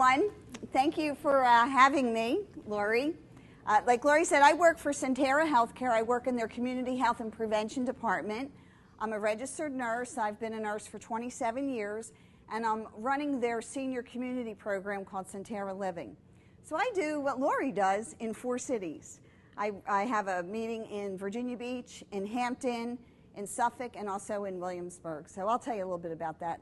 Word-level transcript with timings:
everyone. 0.00 0.30
Thank 0.72 0.96
you 0.96 1.14
for 1.14 1.44
uh, 1.44 1.68
having 1.68 2.14
me, 2.14 2.40
Lori. 2.66 3.12
Uh, 3.66 3.80
like 3.86 4.02
Lori 4.02 4.24
said, 4.24 4.40
I 4.40 4.54
work 4.54 4.78
for 4.78 4.92
Sentara 4.92 5.46
Healthcare. 5.46 5.90
I 5.90 6.00
work 6.00 6.26
in 6.26 6.36
their 6.36 6.48
Community 6.48 6.96
Health 6.96 7.20
and 7.20 7.30
Prevention 7.30 7.84
Department. 7.84 8.50
I'm 8.98 9.12
a 9.12 9.18
registered 9.18 9.74
nurse. 9.74 10.16
I've 10.16 10.40
been 10.40 10.54
a 10.54 10.60
nurse 10.60 10.86
for 10.86 10.98
27 10.98 11.68
years, 11.68 12.12
and 12.50 12.64
I'm 12.64 12.86
running 12.96 13.40
their 13.40 13.60
senior 13.60 14.02
community 14.02 14.54
program 14.54 15.04
called 15.04 15.26
Sentara 15.26 15.78
Living. 15.78 16.16
So 16.62 16.76
I 16.76 16.90
do 16.94 17.20
what 17.20 17.38
Lori 17.38 17.70
does 17.70 18.16
in 18.20 18.32
four 18.32 18.58
cities. 18.58 19.20
I, 19.58 19.72
I 19.86 20.04
have 20.04 20.28
a 20.28 20.42
meeting 20.44 20.86
in 20.86 21.18
Virginia 21.18 21.58
Beach, 21.58 22.02
in 22.12 22.24
Hampton, 22.26 22.98
in 23.36 23.46
Suffolk, 23.46 23.96
and 23.98 24.08
also 24.08 24.44
in 24.44 24.60
Williamsburg. 24.60 25.28
So 25.28 25.46
I'll 25.46 25.58
tell 25.58 25.76
you 25.76 25.82
a 25.82 25.84
little 25.84 25.98
bit 25.98 26.12
about 26.12 26.40
that 26.40 26.58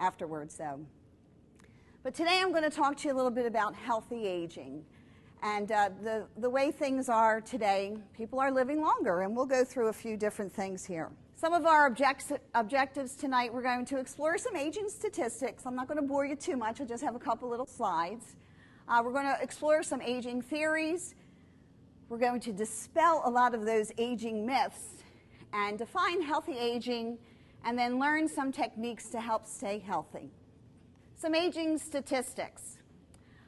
afterwards, 0.00 0.56
though. 0.56 0.80
But 2.08 2.14
today 2.14 2.40
I'm 2.40 2.52
going 2.52 2.62
to 2.62 2.70
talk 2.70 2.96
to 2.96 3.08
you 3.08 3.12
a 3.12 3.16
little 3.16 3.30
bit 3.30 3.44
about 3.44 3.74
healthy 3.74 4.26
aging. 4.26 4.82
And 5.42 5.70
uh, 5.70 5.90
the, 6.02 6.24
the 6.38 6.48
way 6.48 6.70
things 6.70 7.10
are 7.10 7.42
today, 7.42 7.98
people 8.16 8.40
are 8.40 8.50
living 8.50 8.80
longer, 8.80 9.20
and 9.20 9.36
we'll 9.36 9.44
go 9.44 9.62
through 9.62 9.88
a 9.88 9.92
few 9.92 10.16
different 10.16 10.50
things 10.50 10.86
here. 10.86 11.10
Some 11.36 11.52
of 11.52 11.66
our 11.66 11.86
object- 11.86 12.32
objectives 12.54 13.14
tonight, 13.14 13.52
we're 13.52 13.60
going 13.60 13.84
to 13.84 13.98
explore 13.98 14.38
some 14.38 14.56
aging 14.56 14.88
statistics. 14.88 15.66
I'm 15.66 15.76
not 15.76 15.86
going 15.86 16.00
to 16.00 16.06
bore 16.06 16.24
you 16.24 16.34
too 16.34 16.56
much, 16.56 16.80
I 16.80 16.86
just 16.86 17.04
have 17.04 17.14
a 17.14 17.18
couple 17.18 17.50
little 17.50 17.66
slides. 17.66 18.36
Uh, 18.88 19.02
we're 19.04 19.12
going 19.12 19.26
to 19.26 19.36
explore 19.42 19.82
some 19.82 20.00
aging 20.00 20.40
theories. 20.40 21.14
We're 22.08 22.16
going 22.16 22.40
to 22.40 22.54
dispel 22.54 23.20
a 23.26 23.30
lot 23.30 23.54
of 23.54 23.66
those 23.66 23.92
aging 23.98 24.46
myths 24.46 25.04
and 25.52 25.76
define 25.76 26.22
healthy 26.22 26.56
aging, 26.56 27.18
and 27.66 27.78
then 27.78 27.98
learn 27.98 28.28
some 28.28 28.50
techniques 28.50 29.10
to 29.10 29.20
help 29.20 29.46
stay 29.46 29.78
healthy. 29.78 30.30
Some 31.20 31.34
aging 31.34 31.78
statistics. 31.78 32.78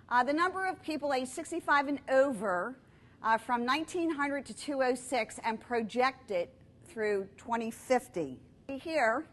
Uh, 0.08 0.24
the 0.24 0.32
number 0.32 0.66
of 0.66 0.82
people 0.82 1.14
aged 1.14 1.28
65 1.28 1.86
and 1.86 2.00
over 2.10 2.76
uh, 3.22 3.38
from 3.38 3.64
1900 3.64 4.44
to 4.46 4.54
206 4.54 5.38
and 5.44 5.60
projected 5.60 6.48
through 6.88 7.28
2050. 7.36 8.40
Here, 8.66 9.24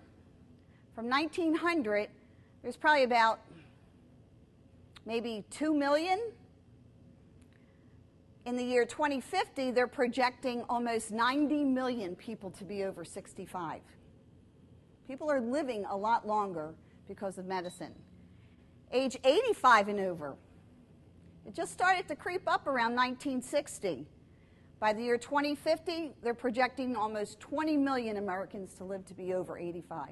from 0.94 1.10
1900, 1.10 2.10
there's 2.62 2.78
probably 2.78 3.06
about 3.06 3.40
maybe 5.08 5.44
2 5.50 5.74
million. 5.74 6.20
In 8.46 8.56
the 8.56 8.64
year 8.64 8.86
2050, 8.86 9.72
they're 9.72 9.88
projecting 9.88 10.64
almost 10.70 11.10
90 11.10 11.66
million 11.66 12.16
people 12.16 12.52
to 12.52 12.64
be 12.64 12.84
over 12.84 13.04
65. 13.04 13.82
People 15.08 15.32
are 15.32 15.42
living 15.42 15.86
a 15.90 15.98
lot 15.98 16.28
longer 16.28 16.76
because 17.08 17.40
of 17.40 17.48
medicine. 17.48 17.96
Age 18.92 19.18
85 19.24 19.90
and 19.90 20.00
over, 20.00 20.36
it 21.46 21.54
just 21.54 21.72
started 21.72 22.08
to 22.08 22.16
creep 22.16 22.44
up 22.48 22.68
around 22.68 22.96
1960. 22.96 24.06
By 24.80 24.94
the 24.94 25.02
year 25.02 25.18
2050, 25.18 26.12
they're 26.22 26.34
projecting 26.34 26.96
almost 26.96 27.40
20 27.40 27.78
million 27.78 28.18
Americans 28.18 28.74
to 28.76 28.84
live 28.84 29.06
to 29.06 29.14
be 29.14 29.34
over 29.34 29.58
85. 29.58 30.10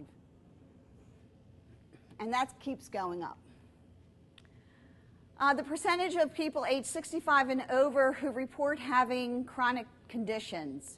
And 2.20 2.34
that 2.34 2.60
keeps 2.60 2.90
going 2.90 3.22
up. 3.22 3.38
Uh, 5.38 5.54
the 5.54 5.64
percentage 5.64 6.16
of 6.16 6.34
people 6.34 6.66
age 6.66 6.86
65 6.86 7.50
and 7.50 7.66
over 7.70 8.14
who 8.14 8.32
report 8.32 8.80
having 8.80 9.44
chronic 9.44 9.86
conditions, 10.08 10.98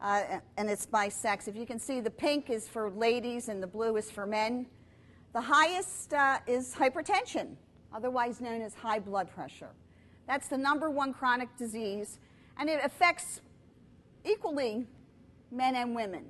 uh, 0.00 0.40
and 0.56 0.68
it's 0.68 0.84
by 0.84 1.08
sex. 1.08 1.46
If 1.46 1.56
you 1.56 1.64
can 1.64 1.78
see, 1.78 2.00
the 2.00 2.10
pink 2.10 2.50
is 2.50 2.66
for 2.66 2.90
ladies 2.90 3.48
and 3.48 3.62
the 3.62 3.66
blue 3.66 3.96
is 3.96 4.10
for 4.10 4.26
men. 4.26 4.66
The 5.36 5.42
highest 5.42 6.14
uh, 6.14 6.38
is 6.46 6.74
hypertension 6.74 7.56
otherwise 7.94 8.40
known 8.40 8.62
as 8.62 8.72
high 8.72 8.98
blood 8.98 9.28
pressure. 9.30 9.68
That's 10.26 10.48
the 10.48 10.56
number 10.56 10.88
one 10.88 11.12
chronic 11.12 11.54
disease, 11.58 12.20
and 12.58 12.70
it 12.70 12.80
affects 12.82 13.42
equally 14.24 14.86
men 15.50 15.76
and 15.76 15.94
women. 15.94 16.24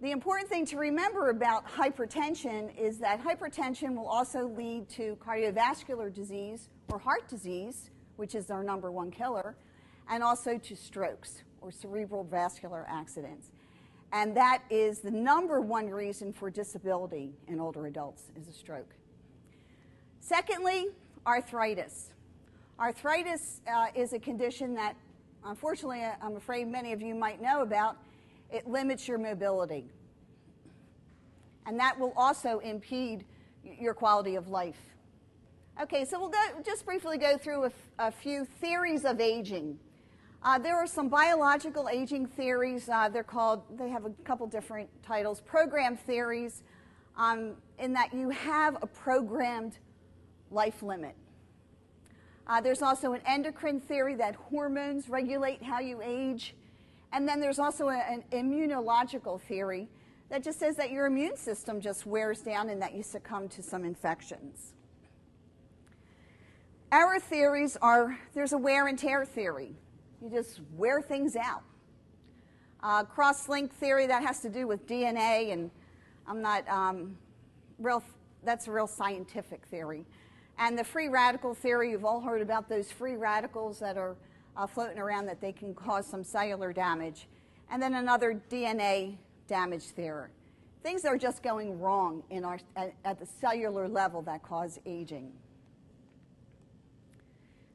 The 0.00 0.12
important 0.12 0.48
thing 0.48 0.64
to 0.66 0.76
remember 0.76 1.30
about 1.30 1.66
hypertension 1.66 2.78
is 2.78 2.98
that 2.98 3.20
hypertension 3.20 3.96
will 3.96 4.06
also 4.06 4.46
lead 4.46 4.88
to 4.90 5.16
cardiovascular 5.16 6.14
disease 6.14 6.68
or 6.92 7.00
heart 7.00 7.26
disease, 7.26 7.90
which 8.14 8.36
is 8.36 8.52
our 8.52 8.62
number 8.62 8.92
one 8.92 9.10
killer, 9.10 9.56
and 10.08 10.22
also 10.22 10.58
to 10.58 10.76
strokes 10.76 11.42
or 11.60 11.72
cerebral 11.72 12.22
vascular 12.22 12.86
accidents. 12.88 13.50
And 14.14 14.36
that 14.36 14.62
is 14.70 15.00
the 15.00 15.10
number 15.10 15.60
one 15.60 15.90
reason 15.90 16.32
for 16.32 16.48
disability 16.48 17.32
in 17.48 17.58
older 17.58 17.86
adults 17.86 18.30
is 18.40 18.46
a 18.46 18.52
stroke. 18.52 18.94
Secondly, 20.20 20.86
arthritis. 21.26 22.12
Arthritis 22.78 23.60
uh, 23.70 23.88
is 23.92 24.12
a 24.12 24.20
condition 24.20 24.72
that, 24.74 24.94
unfortunately, 25.44 26.04
uh, 26.04 26.12
I'm 26.22 26.36
afraid 26.36 26.68
many 26.68 26.92
of 26.92 27.02
you 27.02 27.12
might 27.12 27.42
know 27.42 27.62
about. 27.62 27.96
It 28.52 28.68
limits 28.68 29.08
your 29.08 29.18
mobility. 29.18 29.90
And 31.66 31.78
that 31.80 31.98
will 31.98 32.12
also 32.16 32.60
impede 32.60 33.24
your 33.64 33.94
quality 33.94 34.36
of 34.36 34.46
life. 34.46 34.78
Okay, 35.82 36.04
so 36.04 36.20
we'll 36.20 36.28
go, 36.28 36.38
just 36.64 36.86
briefly 36.86 37.18
go 37.18 37.36
through 37.36 37.64
a, 37.64 37.72
a 37.98 38.12
few 38.12 38.44
theories 38.44 39.04
of 39.04 39.20
aging. 39.20 39.76
Uh, 40.44 40.58
there 40.58 40.76
are 40.76 40.86
some 40.86 41.08
biological 41.08 41.88
aging 41.88 42.26
theories. 42.26 42.86
Uh, 42.86 43.08
they're 43.08 43.22
called, 43.22 43.62
they 43.78 43.88
have 43.88 44.04
a 44.04 44.10
couple 44.24 44.46
different 44.46 44.90
titles, 45.02 45.40
program 45.40 45.96
theories, 45.96 46.62
um, 47.16 47.54
in 47.78 47.94
that 47.94 48.12
you 48.12 48.28
have 48.28 48.76
a 48.82 48.86
programmed 48.86 49.78
life 50.50 50.82
limit. 50.82 51.16
Uh, 52.46 52.60
there's 52.60 52.82
also 52.82 53.14
an 53.14 53.22
endocrine 53.26 53.80
theory 53.80 54.14
that 54.16 54.34
hormones 54.34 55.08
regulate 55.08 55.62
how 55.62 55.80
you 55.80 56.02
age. 56.02 56.54
And 57.10 57.26
then 57.26 57.40
there's 57.40 57.58
also 57.58 57.88
a, 57.88 57.96
an 57.96 58.22
immunological 58.30 59.40
theory 59.40 59.88
that 60.28 60.42
just 60.42 60.58
says 60.58 60.76
that 60.76 60.90
your 60.90 61.06
immune 61.06 61.38
system 61.38 61.80
just 61.80 62.04
wears 62.04 62.40
down 62.40 62.68
and 62.68 62.82
that 62.82 62.94
you 62.94 63.02
succumb 63.02 63.48
to 63.48 63.62
some 63.62 63.82
infections. 63.82 64.74
Our 66.92 67.18
theories 67.18 67.78
are 67.80 68.18
there's 68.34 68.52
a 68.52 68.58
wear 68.58 68.88
and 68.88 68.98
tear 68.98 69.24
theory. 69.24 69.76
You 70.24 70.30
just 70.30 70.60
wear 70.74 71.02
things 71.02 71.36
out. 71.36 71.62
Uh, 72.82 73.04
cross 73.04 73.46
link 73.46 73.74
theory 73.74 74.06
that 74.06 74.22
has 74.22 74.40
to 74.40 74.48
do 74.48 74.66
with 74.66 74.86
DNA, 74.86 75.52
and 75.52 75.70
I'm 76.26 76.40
not 76.40 76.66
um, 76.66 77.18
real, 77.78 78.02
that's 78.42 78.66
a 78.66 78.70
real 78.70 78.86
scientific 78.86 79.66
theory. 79.66 80.06
And 80.58 80.78
the 80.78 80.84
free 80.84 81.08
radical 81.08 81.52
theory, 81.52 81.90
you've 81.90 82.06
all 82.06 82.22
heard 82.22 82.40
about 82.40 82.70
those 82.70 82.90
free 82.90 83.16
radicals 83.16 83.78
that 83.80 83.98
are 83.98 84.16
uh, 84.56 84.66
floating 84.66 84.98
around 84.98 85.26
that 85.26 85.42
they 85.42 85.52
can 85.52 85.74
cause 85.74 86.06
some 86.06 86.24
cellular 86.24 86.72
damage. 86.72 87.26
And 87.70 87.82
then 87.82 87.92
another 87.92 88.40
DNA 88.50 89.18
damage 89.46 89.82
theory. 89.82 90.30
Things 90.82 91.04
are 91.04 91.18
just 91.18 91.42
going 91.42 91.78
wrong 91.78 92.22
in 92.30 92.46
our, 92.46 92.58
at, 92.76 92.94
at 93.04 93.18
the 93.18 93.26
cellular 93.26 93.88
level 93.88 94.22
that 94.22 94.42
cause 94.42 94.80
aging. 94.86 95.32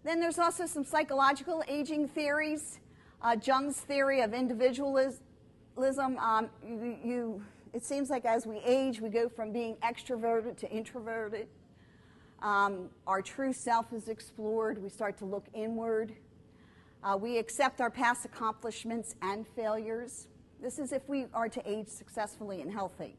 Then 0.04 0.20
there's 0.20 0.40
also 0.40 0.66
some 0.66 0.86
psychological 0.86 1.64
aging 1.68 2.08
theories. 2.08 2.80
Uh, 3.22 3.36
Jung's 3.46 3.82
theory 3.82 4.22
of 4.22 4.34
individualism. 4.34 5.20
Um, 6.18 6.50
you, 6.66 6.98
you, 7.04 7.46
it 7.74 7.84
seems 7.84 8.10
like 8.10 8.24
as 8.24 8.48
we 8.48 8.60
age, 8.60 9.02
we 9.02 9.10
go 9.10 9.28
from 9.28 9.52
being 9.52 9.76
extroverted 9.84 10.58
to 10.58 10.72
introverted. 10.72 11.48
Um, 12.42 12.90
our 13.06 13.22
true 13.22 13.52
self 13.52 13.92
is 13.92 14.08
explored. 14.08 14.82
We 14.82 14.88
start 14.90 15.18
to 15.18 15.26
look 15.26 15.46
inward. 15.54 16.14
Uh, 17.04 17.18
we 17.18 17.38
accept 17.38 17.82
our 17.82 17.90
past 17.90 18.24
accomplishments 18.24 19.16
and 19.22 19.46
failures. 19.48 20.28
This 20.62 20.80
is 20.80 20.94
if 20.94 21.08
we 21.10 21.26
are 21.34 21.50
to 21.50 21.62
age 21.70 21.90
successfully 21.90 22.62
and 22.62 22.72
healthy. 22.72 23.18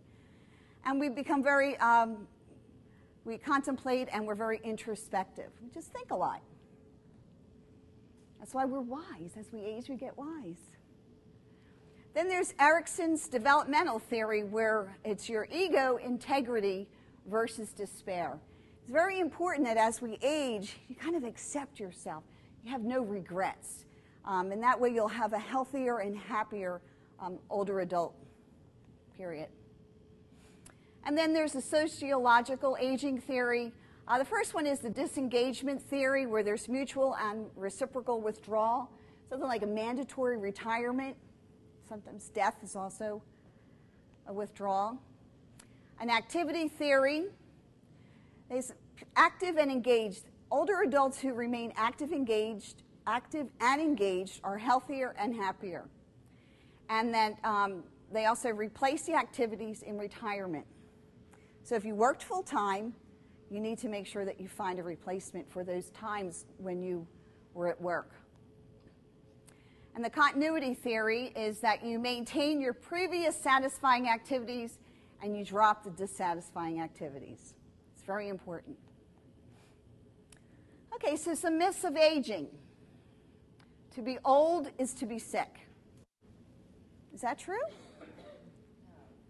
And 0.87 0.99
we 0.99 1.11
become 1.11 1.43
very, 1.43 1.77
um, 1.79 2.27
we 3.27 3.37
contemplate 3.37 4.09
and 4.13 4.27
we're 4.27 4.35
very 4.35 4.61
introspective. 4.65 5.51
We 5.63 5.69
just 5.71 5.93
think 5.93 6.11
a 6.11 6.17
lot. 6.17 6.41
That's 8.41 8.55
why 8.55 8.65
we're 8.65 8.81
wise. 8.81 9.37
As 9.39 9.53
we 9.53 9.61
age, 9.61 9.89
we 9.89 9.97
get 9.97 10.17
wise. 10.19 10.57
Then 12.15 12.29
there's 12.29 12.55
Erikson's 12.59 13.29
developmental 13.29 14.01
theory, 14.01 14.43
where 14.43 14.97
it's 15.05 15.29
your 15.29 15.47
ego 15.53 15.99
integrity 16.03 16.89
versus 17.27 17.73
despair. 17.73 18.39
It's 18.83 18.91
very 18.91 19.21
important 19.21 19.67
that 19.67 19.77
as 19.77 20.03
we 20.03 20.19
age, 20.23 20.79
you 20.89 20.97
kind 20.97 21.15
of 21.15 21.23
accept 21.23 21.79
yourself. 21.79 22.25
You 22.65 22.73
have 22.73 22.83
no 22.83 23.03
regrets. 23.03 23.85
Um, 24.25 24.51
and 24.51 24.63
that 24.63 24.81
way 24.81 24.91
you'll 24.91 25.09
have 25.09 25.33
a 25.33 25.39
healthier 25.39 25.99
and 25.99 26.17
happier 26.17 26.81
um, 27.21 27.39
older 27.49 27.81
adult, 27.81 28.15
period. 29.17 29.49
And 31.05 31.17
then 31.17 31.33
there's 31.33 31.53
the 31.53 31.63
sociological 31.63 32.77
aging 32.81 33.21
theory. 33.21 33.73
Uh, 34.11 34.19
the 34.19 34.25
first 34.25 34.55
one 34.55 34.67
is 34.67 34.81
the 34.81 34.91
disengagement 34.91 35.81
theory, 35.81 36.27
where 36.27 36.43
there's 36.43 36.69
mutual 36.69 37.15
and 37.23 37.47
reciprocal 37.55 38.21
withdrawal, 38.21 38.91
something 39.29 39.47
like 39.47 39.63
a 39.63 39.67
mandatory 39.69 40.37
retirement. 40.37 41.17
Sometimes 41.89 42.29
death 42.31 42.57
is 42.61 42.75
also 42.75 43.23
a 44.27 44.33
withdrawal. 44.33 44.99
An 46.01 46.11
activity 46.11 46.67
theory, 46.67 47.27
is 48.51 48.73
active 49.15 49.57
and 49.59 49.71
engaged. 49.71 50.25
Older 50.51 50.83
adults 50.83 51.21
who 51.21 51.33
remain 51.33 51.73
active, 51.77 52.11
engaged, 52.11 52.83
active 53.07 53.47
and 53.61 53.81
engaged 53.81 54.41
are 54.43 54.59
healthier 54.59 55.15
and 55.21 55.37
happier. 55.37 55.87
And 56.89 57.15
that 57.15 57.35
um, 57.45 57.85
they 58.13 58.27
also 58.27 58.49
replace 58.49 59.03
the 59.03 59.15
activities 59.15 59.83
in 59.83 59.97
retirement. 59.97 60.67
So 61.63 61.77
if 61.77 61.85
you 61.85 61.95
worked 61.95 62.25
full 62.25 62.43
time, 62.43 62.95
you 63.51 63.61
need 63.61 63.79
to 63.79 63.89
make 63.89 64.07
sure 64.07 64.25
that 64.25 64.41
you 64.41 64.49
find 64.49 64.79
a 64.79 64.83
replacement 64.83 65.51
for 65.51 65.65
those 65.65 65.91
times 65.91 66.47
when 66.59 66.81
you 66.81 67.07
were 67.53 67.69
at 67.69 67.81
work. 67.81 68.13
And 69.95 70.05
the 70.05 70.11
continuity 70.11 70.73
theory 70.73 71.33
is 71.37 71.59
that 71.59 71.85
you 71.85 71.99
maintain 71.99 72.61
your 72.61 72.73
previous 72.73 73.35
satisfying 73.35 74.09
activities 74.09 74.79
and 75.23 75.37
you 75.37 75.45
drop 75.45 75.83
the 75.83 75.91
dissatisfying 75.91 76.81
activities. 76.81 77.55
It's 77.95 78.05
very 78.05 78.29
important. 78.29 78.79
Okay, 80.95 81.17
so 81.17 81.35
some 81.35 81.59
myths 81.59 81.85
of 81.85 81.97
aging. 81.97 82.47
To 83.97 84.03
be 84.03 84.19
old 84.25 84.71
is 84.79 84.95
to 84.95 85.07
be 85.07 85.19
sick. 85.19 85.67
Is 87.13 87.21
that 87.23 87.39
true? 87.39 87.59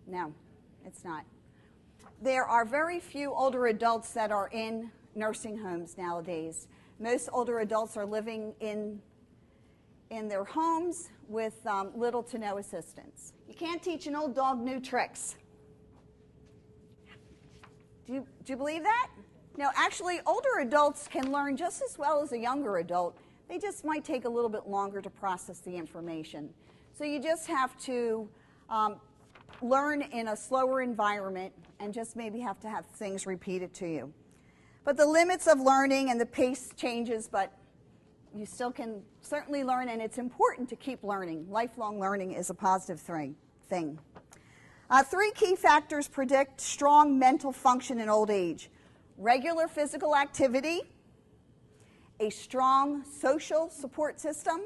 No, 0.07 0.35
it's 0.85 1.05
not. 1.05 1.25
There 2.23 2.45
are 2.45 2.67
very 2.67 3.01
few 3.01 3.33
older 3.33 3.69
adults 3.69 4.13
that 4.13 4.31
are 4.31 4.49
in 4.53 4.91
nursing 5.15 5.57
homes 5.57 5.97
nowadays. 5.97 6.69
Most 6.99 7.31
older 7.33 7.61
adults 7.61 7.97
are 7.97 8.05
living 8.05 8.53
in, 8.61 9.01
in 10.11 10.29
their 10.29 10.45
homes 10.45 11.09
with 11.29 11.67
um, 11.67 11.93
little 11.97 12.23
to 12.25 12.37
no 12.39 12.59
assistance. 12.59 13.33
You 13.49 13.55
can't 13.55 13.83
teach 13.83 14.07
an 14.07 14.15
old 14.15 14.35
dog 14.35 14.61
new 14.61 14.81
tricks. 14.81 15.37
Do 18.07 18.13
you, 18.13 18.27
do 18.45 18.53
you 18.53 18.57
believe 18.59 18.83
that? 18.83 19.09
No, 19.57 19.71
actually, 19.75 20.21
older 20.27 20.59
adults 20.61 21.09
can 21.09 21.33
learn 21.33 21.57
just 21.57 21.81
as 21.81 21.97
well 21.97 22.23
as 22.23 22.33
a 22.33 22.39
younger 22.39 22.79
adult. 22.79 23.17
They 23.49 23.59
just 23.59 23.83
might 23.83 24.05
take 24.05 24.27
a 24.27 24.29
little 24.29 24.51
bit 24.51 24.69
longer 24.69 25.01
to 25.01 25.09
process 25.09 25.61
the 25.61 25.75
information. 25.75 26.51
So 26.93 27.05
you 27.05 27.19
just 27.19 27.47
have 27.47 27.79
to 27.81 28.29
um, 28.69 28.97
learn 29.63 30.03
in 30.03 30.29
a 30.29 30.37
slower 30.37 30.81
environment 30.81 31.53
and 31.79 31.93
just 31.93 32.17
maybe 32.17 32.41
have 32.41 32.61
to 32.61 32.69
have 32.69 32.87
things 32.87 33.27
repeated 33.27 33.73
to 33.75 33.87
you. 33.87 34.13
But 34.85 34.97
the 34.97 35.07
limits 35.07 35.47
of 35.47 35.61
learning 35.61 36.11
and 36.11 36.21
the 36.21 36.27
pace 36.27 36.71
changes, 36.77 37.29
but 37.29 37.53
you 38.35 38.47
still 38.47 38.71
can 38.71 39.03
certainly 39.21 39.65
learn, 39.65 39.89
and 39.89 40.01
it's 40.01 40.19
important 40.19 40.69
to 40.71 40.77
keep 40.77 41.03
learning. 41.03 41.47
Lifelong 41.51 41.99
learning 41.99 42.33
is 42.33 42.51
a 42.51 42.55
positive 42.55 43.01
thing. 43.69 43.99
Uh, 44.89 45.03
three 45.03 45.31
key 45.33 45.55
factors 45.55 46.09
predict 46.09 46.61
strong 46.61 47.19
mental 47.19 47.53
function 47.53 48.01
in 48.01 48.09
old 48.09 48.31
age 48.31 48.71
regular 49.17 49.69
physical 49.69 50.17
activity, 50.17 50.81
a 52.21 52.31
strong 52.31 53.05
social 53.05 53.69
support 53.69 54.19
system, 54.19 54.63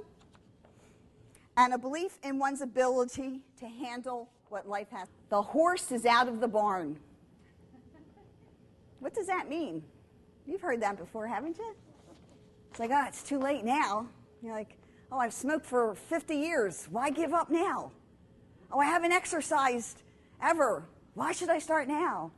and 1.57 1.75
a 1.75 1.79
belief 1.79 2.19
in 2.23 2.39
one's 2.39 2.61
ability 2.61 3.41
to 3.59 3.67
handle 3.67 4.31
what 4.55 4.69
life 4.69 4.87
has. 4.93 5.09
The 5.31 5.43
horse 5.43 5.91
is 5.91 6.07
out 6.07 6.29
of 6.29 6.41
the 6.41 6.47
barn. 6.47 6.97
What 9.01 9.13
does 9.13 9.27
that 9.27 9.49
mean? 9.49 9.83
You've 10.47 10.61
heard 10.61 10.81
that 10.81 10.97
before, 10.97 11.27
haven't 11.27 11.59
you? 11.59 11.75
It's 12.71 12.79
like, 12.79 12.93
oh, 12.93 13.05
it's 13.09 13.25
too 13.25 13.41
late 13.41 13.65
now. 13.65 14.07
You're 14.43 14.55
like, 14.55 14.79
oh, 15.11 15.19
I've 15.19 15.33
smoked 15.33 15.67
for 15.67 15.97
50 15.97 16.37
years. 16.37 16.87
Why 16.89 17.11
give 17.11 17.35
up 17.35 17.51
now? 17.51 17.91
Oh, 18.71 18.79
I 18.79 18.85
haven't 18.85 19.11
exercised 19.11 20.03
ever. 20.41 20.85
Why 21.15 21.33
should 21.33 21.51
I 21.51 21.59
start 21.59 21.89
now? 21.89 22.31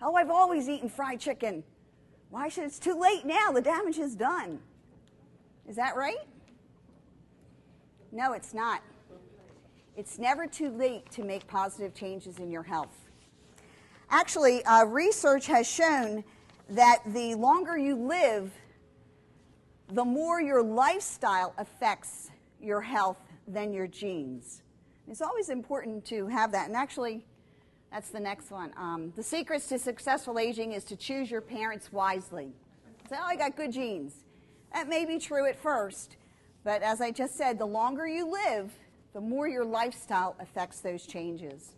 Oh, 0.00 0.14
I've 0.14 0.30
always 0.30 0.66
eaten 0.66 0.88
fried 0.88 1.20
chicken. 1.20 1.62
Why 2.30 2.48
should 2.48 2.64
it's 2.64 2.78
too 2.78 2.98
late 2.98 3.26
now? 3.26 3.52
The 3.52 3.60
damage 3.60 3.98
is 3.98 4.14
done. 4.14 4.60
Is 5.68 5.76
that 5.76 5.94
right? 5.94 6.26
No, 8.12 8.32
it's 8.32 8.54
not. 8.54 8.80
It's 9.96 10.18
never 10.18 10.46
too 10.46 10.70
late 10.70 11.10
to 11.12 11.24
make 11.24 11.46
positive 11.46 11.94
changes 11.94 12.38
in 12.38 12.50
your 12.50 12.62
health. 12.62 13.10
Actually, 14.08 14.64
uh, 14.64 14.84
research 14.84 15.46
has 15.46 15.70
shown 15.70 16.24
that 16.70 17.00
the 17.06 17.34
longer 17.34 17.76
you 17.76 17.94
live, 17.94 18.52
the 19.88 20.04
more 20.04 20.40
your 20.40 20.62
lifestyle 20.62 21.54
affects 21.58 22.30
your 22.60 22.80
health 22.80 23.18
than 23.46 23.72
your 23.72 23.86
genes. 23.86 24.62
It's 25.08 25.20
always 25.20 25.48
important 25.48 26.04
to 26.06 26.28
have 26.28 26.52
that. 26.52 26.68
And 26.68 26.76
actually, 26.76 27.24
that's 27.90 28.10
the 28.10 28.20
next 28.20 28.50
one. 28.50 28.72
Um, 28.76 29.12
the 29.16 29.22
secrets 29.22 29.68
to 29.68 29.78
successful 29.78 30.38
aging 30.38 30.72
is 30.72 30.84
to 30.84 30.96
choose 30.96 31.30
your 31.30 31.40
parents 31.40 31.92
wisely. 31.92 32.52
Say, 33.08 33.16
oh, 33.18 33.24
I 33.24 33.34
got 33.34 33.56
good 33.56 33.72
genes. 33.72 34.14
That 34.72 34.88
may 34.88 35.04
be 35.04 35.18
true 35.18 35.48
at 35.48 35.60
first, 35.60 36.16
but 36.62 36.82
as 36.82 37.00
I 37.00 37.10
just 37.10 37.36
said, 37.36 37.58
the 37.58 37.66
longer 37.66 38.06
you 38.06 38.30
live, 38.30 38.72
the 39.12 39.20
more 39.20 39.48
your 39.48 39.64
lifestyle 39.64 40.36
affects 40.38 40.80
those 40.80 41.06
changes. 41.06 41.72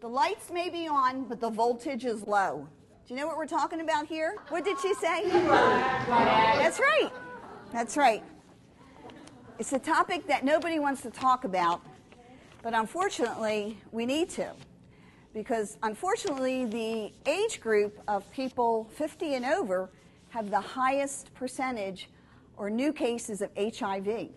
The 0.00 0.08
lights 0.08 0.50
may 0.50 0.68
be 0.68 0.88
on, 0.88 1.24
but 1.24 1.40
the 1.40 1.50
voltage 1.50 2.04
is 2.04 2.26
low. 2.26 2.66
Do 3.06 3.14
you 3.14 3.20
know 3.20 3.26
what 3.26 3.36
we're 3.36 3.46
talking 3.46 3.80
about 3.80 4.06
here? 4.06 4.36
What 4.48 4.64
did 4.64 4.78
she 4.80 4.94
say? 4.94 5.28
That's 5.28 6.80
right. 6.80 7.10
That's 7.72 7.96
right. 7.96 8.22
It's 9.58 9.72
a 9.72 9.78
topic 9.78 10.26
that 10.26 10.44
nobody 10.44 10.78
wants 10.78 11.02
to 11.02 11.10
talk 11.10 11.44
about, 11.44 11.82
but 12.62 12.74
unfortunately, 12.74 13.78
we 13.92 14.06
need 14.06 14.28
to. 14.30 14.52
Because 15.34 15.78
unfortunately, 15.82 16.64
the 16.64 17.12
age 17.30 17.60
group 17.60 18.00
of 18.08 18.28
people 18.32 18.90
50 18.96 19.34
and 19.34 19.44
over 19.44 19.90
have 20.30 20.50
the 20.50 20.60
highest 20.60 21.32
percentage 21.34 22.08
or 22.56 22.70
new 22.70 22.92
cases 22.92 23.40
of 23.40 23.50
HIV. 23.56 24.30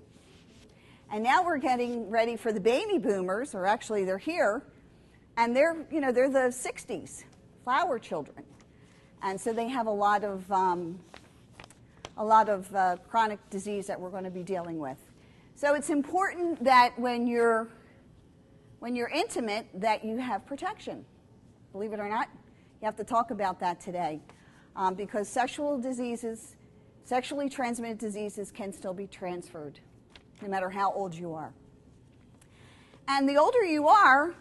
And 1.15 1.23
now 1.23 1.45
we're 1.45 1.59
getting 1.59 2.09
ready 2.09 2.35
for 2.35 2.51
the 2.51 2.59
baby 2.59 2.97
boomers, 2.97 3.55
or 3.55 3.65
actually 3.65 4.03
they're 4.03 4.17
here, 4.17 4.63
and 5.37 5.55
they're, 5.55 5.87
you 5.89 6.01
know, 6.01 6.11
they're 6.11 6.29
the 6.29 6.49
60s, 6.49 7.23
flower 7.63 7.97
children. 7.99 8.43
And 9.23 9.39
so 9.39 9.53
they 9.53 9.69
have 9.69 9.87
a 9.87 9.91
lot 9.91 10.25
of, 10.25 10.51
um, 10.51 10.99
a 12.17 12.25
lot 12.25 12.49
of 12.49 12.75
uh, 12.75 12.97
chronic 13.07 13.39
disease 13.49 13.87
that 13.87 13.97
we're 13.97 14.09
going 14.09 14.25
to 14.25 14.29
be 14.29 14.43
dealing 14.43 14.77
with. 14.77 14.97
So 15.55 15.73
it's 15.73 15.89
important 15.89 16.61
that 16.65 16.99
when 16.99 17.27
you're, 17.27 17.69
when 18.79 18.93
you're 18.93 19.07
intimate, 19.07 19.67
that 19.75 20.03
you 20.03 20.17
have 20.17 20.45
protection. 20.45 21.05
Believe 21.71 21.93
it 21.93 22.01
or 22.01 22.09
not, 22.09 22.27
you 22.81 22.87
have 22.87 22.97
to 22.97 23.05
talk 23.05 23.31
about 23.31 23.61
that 23.61 23.79
today. 23.79 24.19
Um, 24.75 24.95
because 24.95 25.29
sexual 25.29 25.79
diseases, 25.79 26.57
sexually 27.05 27.47
transmitted 27.47 27.99
diseases 27.99 28.51
can 28.51 28.73
still 28.73 28.93
be 28.93 29.07
transferred 29.07 29.79
no 30.41 30.49
matter 30.49 30.69
how 30.69 30.91
old 30.91 31.13
you 31.15 31.33
are. 31.33 31.53
And 33.07 33.27
the 33.27 33.37
older 33.37 33.63
you 33.63 33.87
are, 33.87 34.33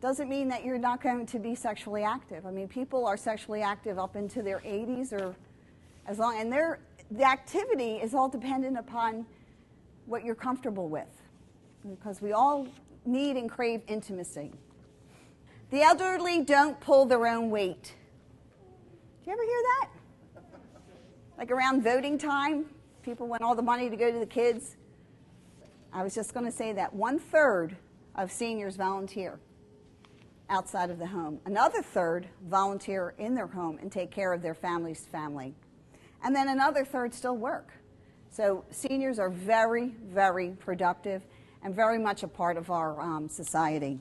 doesn't 0.00 0.28
mean 0.28 0.48
that 0.48 0.64
you're 0.64 0.78
not 0.78 1.02
going 1.02 1.26
to 1.26 1.38
be 1.40 1.56
sexually 1.56 2.04
active. 2.04 2.46
I 2.46 2.52
mean, 2.52 2.68
people 2.68 3.04
are 3.04 3.16
sexually 3.16 3.62
active 3.62 3.98
up 3.98 4.14
into 4.14 4.42
their 4.42 4.60
80s 4.60 5.12
or 5.12 5.34
as 6.06 6.18
long, 6.18 6.40
and 6.40 6.52
the 6.52 7.24
activity 7.24 7.96
is 7.96 8.14
all 8.14 8.28
dependent 8.28 8.78
upon 8.78 9.26
what 10.06 10.24
you're 10.24 10.34
comfortable 10.34 10.88
with, 10.88 11.22
because 11.86 12.22
we 12.22 12.32
all 12.32 12.66
need 13.04 13.36
and 13.36 13.50
crave 13.50 13.82
intimacy. 13.88 14.52
The 15.70 15.82
elderly 15.82 16.44
don't 16.44 16.80
pull 16.80 17.04
their 17.04 17.26
own 17.26 17.50
weight. 17.50 17.94
Do 19.22 19.30
you 19.30 19.32
ever 19.32 19.42
hear 19.42 19.62
that? 19.80 19.90
Like 21.36 21.50
around 21.50 21.82
voting 21.84 22.16
time, 22.16 22.64
people 23.02 23.26
want 23.26 23.42
all 23.42 23.54
the 23.54 23.62
money 23.62 23.90
to 23.90 23.96
go 23.96 24.10
to 24.10 24.18
the 24.18 24.26
kids. 24.26 24.76
I 25.92 26.02
was 26.02 26.14
just 26.14 26.34
going 26.34 26.46
to 26.46 26.52
say 26.52 26.72
that 26.74 26.92
one 26.94 27.18
third 27.18 27.76
of 28.14 28.30
seniors 28.30 28.76
volunteer 28.76 29.38
outside 30.50 30.90
of 30.90 30.98
the 30.98 31.06
home. 31.06 31.40
Another 31.46 31.82
third 31.82 32.28
volunteer 32.48 33.14
in 33.18 33.34
their 33.34 33.46
home 33.46 33.78
and 33.80 33.90
take 33.90 34.10
care 34.10 34.32
of 34.32 34.42
their 34.42 34.54
family's 34.54 35.06
family. 35.06 35.54
And 36.22 36.34
then 36.34 36.48
another 36.48 36.84
third 36.84 37.14
still 37.14 37.36
work. 37.36 37.70
So 38.30 38.64
seniors 38.70 39.18
are 39.18 39.30
very, 39.30 39.94
very 40.06 40.50
productive 40.58 41.22
and 41.62 41.74
very 41.74 41.98
much 41.98 42.22
a 42.22 42.28
part 42.28 42.56
of 42.56 42.70
our 42.70 43.00
um, 43.00 43.28
society. 43.28 44.00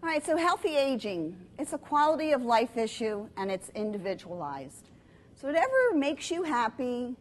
All 0.00 0.08
right, 0.08 0.24
so 0.24 0.36
healthy 0.36 0.76
aging, 0.76 1.36
it's 1.58 1.72
a 1.72 1.78
quality 1.78 2.30
of 2.32 2.42
life 2.42 2.76
issue 2.76 3.28
and 3.36 3.50
it's 3.50 3.68
individualized. 3.74 4.90
So 5.34 5.48
whatever 5.48 5.92
makes 5.94 6.30
you 6.30 6.44
happy, 6.44 7.16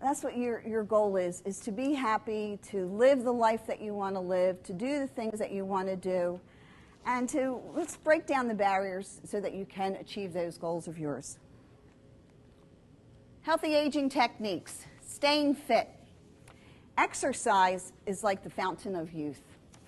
that's 0.00 0.24
what 0.24 0.36
your, 0.36 0.62
your 0.66 0.82
goal 0.82 1.16
is, 1.16 1.42
is 1.44 1.60
to 1.60 1.72
be 1.72 1.92
happy, 1.92 2.58
to 2.70 2.86
live 2.86 3.22
the 3.22 3.32
life 3.32 3.66
that 3.66 3.80
you 3.80 3.92
want 3.92 4.14
to 4.14 4.20
live, 4.20 4.62
to 4.64 4.72
do 4.72 4.98
the 4.98 5.06
things 5.06 5.38
that 5.38 5.52
you 5.52 5.64
want 5.64 5.88
to 5.88 5.96
do, 5.96 6.40
and 7.06 7.28
to 7.28 7.60
let's 7.74 7.96
break 7.96 8.26
down 8.26 8.48
the 8.48 8.54
barriers 8.54 9.20
so 9.24 9.40
that 9.40 9.52
you 9.52 9.66
can 9.66 9.96
achieve 9.96 10.32
those 10.32 10.56
goals 10.56 10.88
of 10.88 10.98
yours. 10.98 11.38
Healthy 13.42 13.74
aging 13.74 14.08
techniques, 14.08 14.84
staying 15.06 15.54
fit. 15.54 15.88
Exercise 16.96 17.92
is 18.06 18.24
like 18.24 18.42
the 18.42 18.50
fountain 18.50 18.94
of 18.94 19.12
youth 19.12 19.42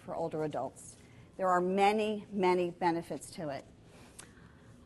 for 0.04 0.14
older 0.14 0.44
adults. 0.44 0.96
There 1.36 1.48
are 1.48 1.60
many, 1.60 2.26
many 2.32 2.70
benefits 2.70 3.30
to 3.32 3.48
it. 3.48 3.64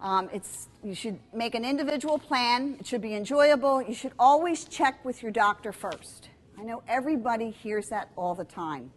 Um, 0.07 0.31
it's, 0.33 0.69
you 0.85 0.95
should 0.95 1.19
make 1.35 1.57
an 1.57 1.65
individual 1.65 2.17
plan. 2.17 2.77
It 2.79 2.87
should 2.87 3.01
be 3.01 3.17
enjoyable. 3.17 3.83
You 3.83 3.93
should 3.93 4.13
always 4.21 4.65
check 4.65 5.05
with 5.05 5.21
your 5.21 5.33
doctor 5.33 5.73
first. 5.73 6.29
I 6.57 6.63
know 6.63 6.85
everybody 6.87 7.51
hears 7.51 7.89
that 7.89 8.11
all 8.15 8.37
the 8.37 8.45
time. 8.45 8.93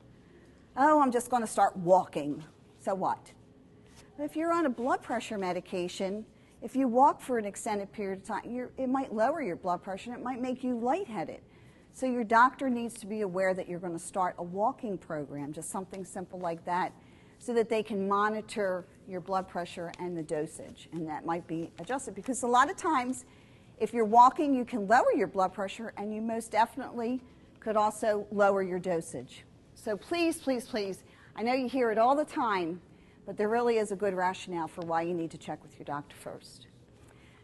Oh, 0.78 1.02
I'm 1.02 1.12
just 1.12 1.32
going 1.32 1.42
to 1.42 1.48
start 1.48 1.76
walking. 1.76 2.44
So 2.80 2.94
what? 2.94 3.32
If 4.20 4.36
you're 4.36 4.54
on 4.54 4.68
a 4.68 4.70
blood 4.70 5.02
pressure 5.02 5.40
medication, 5.40 6.26
if 6.62 6.76
you 6.76 6.88
walk 6.88 7.22
for 7.22 7.40
an 7.40 7.46
extended 7.46 7.92
period 7.92 8.20
of 8.20 8.26
time, 8.26 8.70
it 8.78 8.88
might 8.88 9.12
lower 9.12 9.42
your 9.42 9.56
blood 9.56 9.82
pressure 9.82 10.12
and 10.12 10.20
it 10.20 10.24
might 10.24 10.40
make 10.40 10.64
you 10.64 10.78
lightheaded. 10.78 11.42
So 11.92 12.06
your 12.06 12.24
doctor 12.24 12.70
needs 12.70 12.94
to 13.00 13.08
be 13.08 13.22
aware 13.22 13.56
that 13.56 13.68
you're 13.68 13.80
going 13.80 13.94
to 13.94 14.00
start 14.00 14.36
a 14.38 14.44
walking 14.44 14.96
program, 14.96 15.54
just 15.54 15.72
something 15.72 16.06
simple 16.06 16.38
like 16.38 16.64
that, 16.66 16.94
so 17.40 17.52
that 17.56 17.68
they 17.68 17.82
can 17.82 18.08
monitor 18.08 18.86
your 19.10 19.22
blood 19.22 19.48
pressure 19.48 19.92
and 20.00 20.16
the 20.16 20.24
dosage. 20.24 20.88
And 20.94 21.08
that 21.08 21.26
might 21.26 21.48
be 21.48 21.72
adjusted 21.80 22.16
because 22.16 22.44
a 22.44 22.48
lot 22.48 22.70
of 22.70 22.78
times, 22.78 23.26
if 23.80 23.94
you're 23.94 24.06
walking, 24.06 24.54
you 24.54 24.66
can 24.66 24.88
lower 24.88 25.12
your 25.16 25.28
blood 25.28 25.54
pressure 25.54 25.94
and 25.98 26.14
you 26.14 26.22
most 26.22 26.52
definitely 26.52 27.22
could 27.60 27.76
also 27.76 28.28
lower 28.32 28.62
your 28.62 28.80
dosage. 28.80 29.44
So 29.74 29.98
please, 29.98 30.38
please, 30.38 30.68
please, 30.68 31.04
I 31.36 31.44
know 31.44 31.54
you 31.54 31.68
hear 31.68 31.92
it 31.92 31.98
all 31.98 32.16
the 32.16 32.26
time, 32.26 32.82
but 33.26 33.38
there 33.38 33.50
really 33.50 33.78
is 33.78 33.92
a 33.92 33.96
good 33.96 34.14
rationale 34.14 34.68
for 34.68 34.82
why 34.82 35.02
you 35.04 35.14
need 35.14 35.32
to 35.32 35.38
check 35.38 35.62
with 35.64 35.78
your 35.78 35.86
doctor 35.86 36.16
first. 36.18 36.68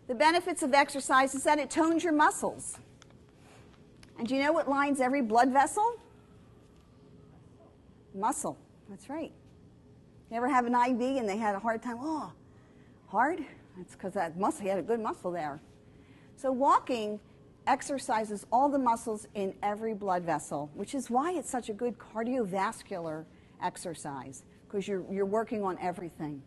The 0.07 0.15
benefits 0.15 0.61
of 0.61 0.73
exercise 0.73 1.33
is 1.33 1.43
that 1.43 1.57
it 1.57 1.69
tones 1.69 2.03
your 2.03 2.13
muscles. 2.13 2.77
And 4.17 4.27
do 4.27 4.35
you 4.35 4.43
know 4.43 4.51
what 4.51 4.69
lines 4.69 5.01
every 5.01 5.21
blood 5.21 5.51
vessel? 5.51 5.99
Muscle. 8.13 8.57
That's 8.89 9.09
right. 9.09 9.31
Ever 10.35 10.49
have 10.49 10.65
an 10.65 10.75
IV 10.75 11.17
and 11.17 11.29
they 11.29 11.37
had 11.37 11.55
a 11.55 11.59
hard 11.59 11.81
time? 11.81 11.95
Oh, 12.01 12.33
hard? 13.07 13.39
That's 13.77 13.93
because 13.93 14.13
that 14.13 14.37
muscle, 14.37 14.63
he 14.63 14.67
had 14.67 14.77
a 14.77 14.83
good 14.83 14.99
muscle 14.99 15.31
there. 15.31 15.61
So 16.35 16.51
walking 16.51 17.21
exercises 17.67 18.45
all 18.51 18.67
the 18.67 18.77
muscles 18.77 19.29
in 19.33 19.53
every 19.63 19.93
blood 19.93 20.23
vessel, 20.23 20.69
which 20.73 20.93
is 20.93 21.09
why 21.09 21.31
it's 21.31 21.49
such 21.49 21.69
a 21.69 21.73
good 21.73 21.97
cardiovascular 21.97 23.23
exercise, 23.63 24.43
because 24.67 24.89
you're, 24.89 25.05
you're 25.09 25.25
working 25.25 25.63
on 25.63 25.77
everything. 25.79 26.41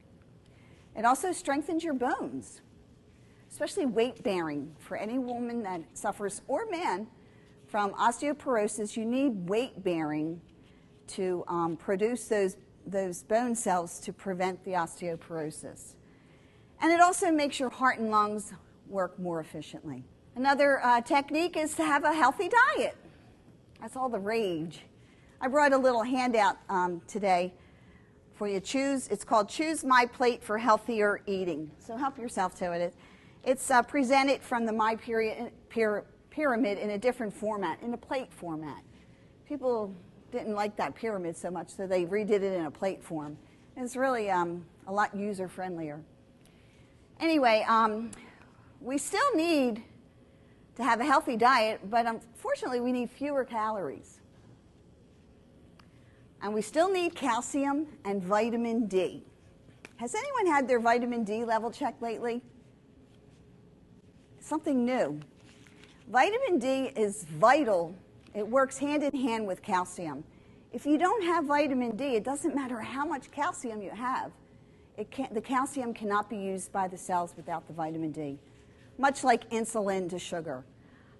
It 0.95 1.07
also 1.07 1.33
strengthens 1.33 1.83
your 1.83 1.95
bones, 1.95 2.61
especially 3.51 3.87
weight 3.87 4.23
bearing. 4.23 4.75
For 4.79 4.99
any 4.99 5.19
woman 5.19 5.63
that 5.63 5.81
suffers, 5.95 6.43
or 6.47 6.67
man, 6.67 7.07
from 7.67 7.95
osteoporosis, 7.95 8.99
you 8.99 9.07
need 9.07 9.49
weight 9.49 9.83
bearing 9.83 10.43
to 11.09 11.43
um, 11.49 11.77
produce 11.79 12.29
those, 12.29 12.59
those 12.91 13.23
bone 13.23 13.55
cells 13.55 14.01
to 14.01 14.13
prevent 14.13 14.65
the 14.65 14.73
osteoporosis. 14.73 15.95
And 16.81 16.93
it 16.93 17.01
also 17.01 17.31
makes 17.31 17.59
your 17.59 17.71
heart 17.71 17.99
and 17.99 18.11
lungs 18.11 18.53
work 18.89 19.19
more 19.19 19.41
efficiently. 19.41 20.05
Another 20.37 20.81
uh, 20.85 21.01
technique 21.01 21.57
is 21.57 21.75
to 21.75 21.85
have 21.85 22.05
a 22.05 22.13
healthy 22.13 22.49
diet. 22.77 22.97
That's 23.81 23.97
all 23.97 24.09
the 24.09 24.19
rage. 24.19 24.81
I 25.41 25.49
brought 25.49 25.73
a 25.73 25.79
little 25.79 26.03
handout 26.03 26.57
um, 26.69 27.01
today 27.07 27.53
for 28.35 28.49
you. 28.49 28.61
Choose. 28.61 29.09
It's 29.09 29.25
called 29.25 29.49
"Choose 29.49 29.85
My 29.85 30.07
Plate 30.07 30.43
for 30.43 30.59
Healthier 30.59 31.21
Eating." 31.27 31.71
So 31.79 31.97
help 31.97 32.19
yourself 32.19 32.55
to 32.57 32.73
it. 32.73 32.95
It's 33.45 33.71
uh, 33.71 33.83
presented 33.83 34.43
from 34.43 34.67
the 34.67 34.73
My 34.73 34.97
pyramid 34.97 36.79
in 36.79 36.91
a 36.91 36.99
different 36.99 37.33
format, 37.33 37.83
in 37.83 37.95
a 37.95 37.97
plate 37.97 38.33
format. 38.33 38.83
People 39.49 39.95
didn't 40.31 40.55
like 40.55 40.77
that 40.77 40.95
pyramid 40.95 41.37
so 41.37 41.51
much, 41.51 41.71
so 41.71 41.87
they 41.87 42.05
redid 42.05 42.31
it 42.31 42.43
in 42.43 42.67
a 42.67 42.71
plate 42.71 43.03
form. 43.03 43.37
It's 43.77 43.97
really 43.97 44.31
um, 44.31 44.65
a 44.87 44.93
lot 44.93 45.15
user 45.15 45.49
friendlier. 45.49 46.01
Anyway, 47.21 47.65
um, 47.69 48.11
we 48.81 48.99
still 48.99 49.35
need 49.35 49.83
to 50.77 50.85
have 50.85 51.01
a 51.01 51.05
healthy 51.05 51.37
diet, 51.37 51.81
but 51.91 52.07
unfortunately, 52.07 52.81
we 52.81 52.93
need 52.93 53.11
fewer 53.11 53.45
calories. 53.45 54.21
And 56.41 56.55
we 56.55 56.63
still 56.63 56.91
need 56.93 57.17
calcium 57.17 57.87
and 58.05 58.23
vitamin 58.23 58.87
D. 58.87 59.25
Has 59.97 60.15
anyone 60.15 60.47
had 60.47 60.69
their 60.69 60.79
vitamin 60.79 61.25
D 61.25 61.45
level 61.45 61.71
checked 61.71 62.01
lately? 62.01 62.41
Something 64.39 64.85
new. 64.85 65.21
Vitamin 66.09 66.59
D 66.61 66.93
is 66.97 67.25
vital. 67.25 67.95
It 68.35 68.47
works 68.47 68.79
hand 68.79 69.03
in 69.03 69.15
hand 69.15 69.47
with 69.47 69.63
calcium. 69.63 70.25
If 70.73 70.85
you 70.85 70.99
don't 70.99 71.25
have 71.25 71.47
vitamin 71.47 71.97
D, 71.97 72.17
it 72.17 72.25
doesn't 72.25 72.55
matter 72.55 72.81
how 72.81 73.07
much 73.07 73.31
calcium 73.31 73.81
you 73.81 73.91
have. 73.91 74.33
the 74.97 75.41
calcium 75.41 75.95
cannot 75.95 76.29
be 76.29 76.37
used 76.37 76.73
by 76.73 76.89
the 76.89 76.99
cells 76.99 77.35
without 77.37 77.67
the 77.67 77.73
vitamin 77.73 78.13
D, 78.13 78.39
much 78.99 79.25
like 79.25 79.49
insulin 79.51 80.11
to 80.11 80.19
sugar. 80.19 80.65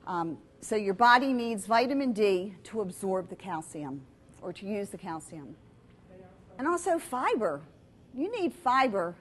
Um, 0.07 0.39
so 0.61 0.77
your 0.77 0.95
body 0.95 1.33
needs 1.33 1.67
vitamin 1.67 2.13
D 2.13 2.55
to 2.65 2.81
absorb 2.81 3.29
the 3.31 3.37
calcium 3.37 4.03
or 4.43 4.53
to 4.53 4.67
use 4.67 4.91
the 4.91 4.99
calcium. 4.99 5.55
And 6.59 6.67
also 6.67 6.99
fiber. 6.99 7.61
You 8.15 8.31
need 8.33 8.53
fiber. 8.53 9.15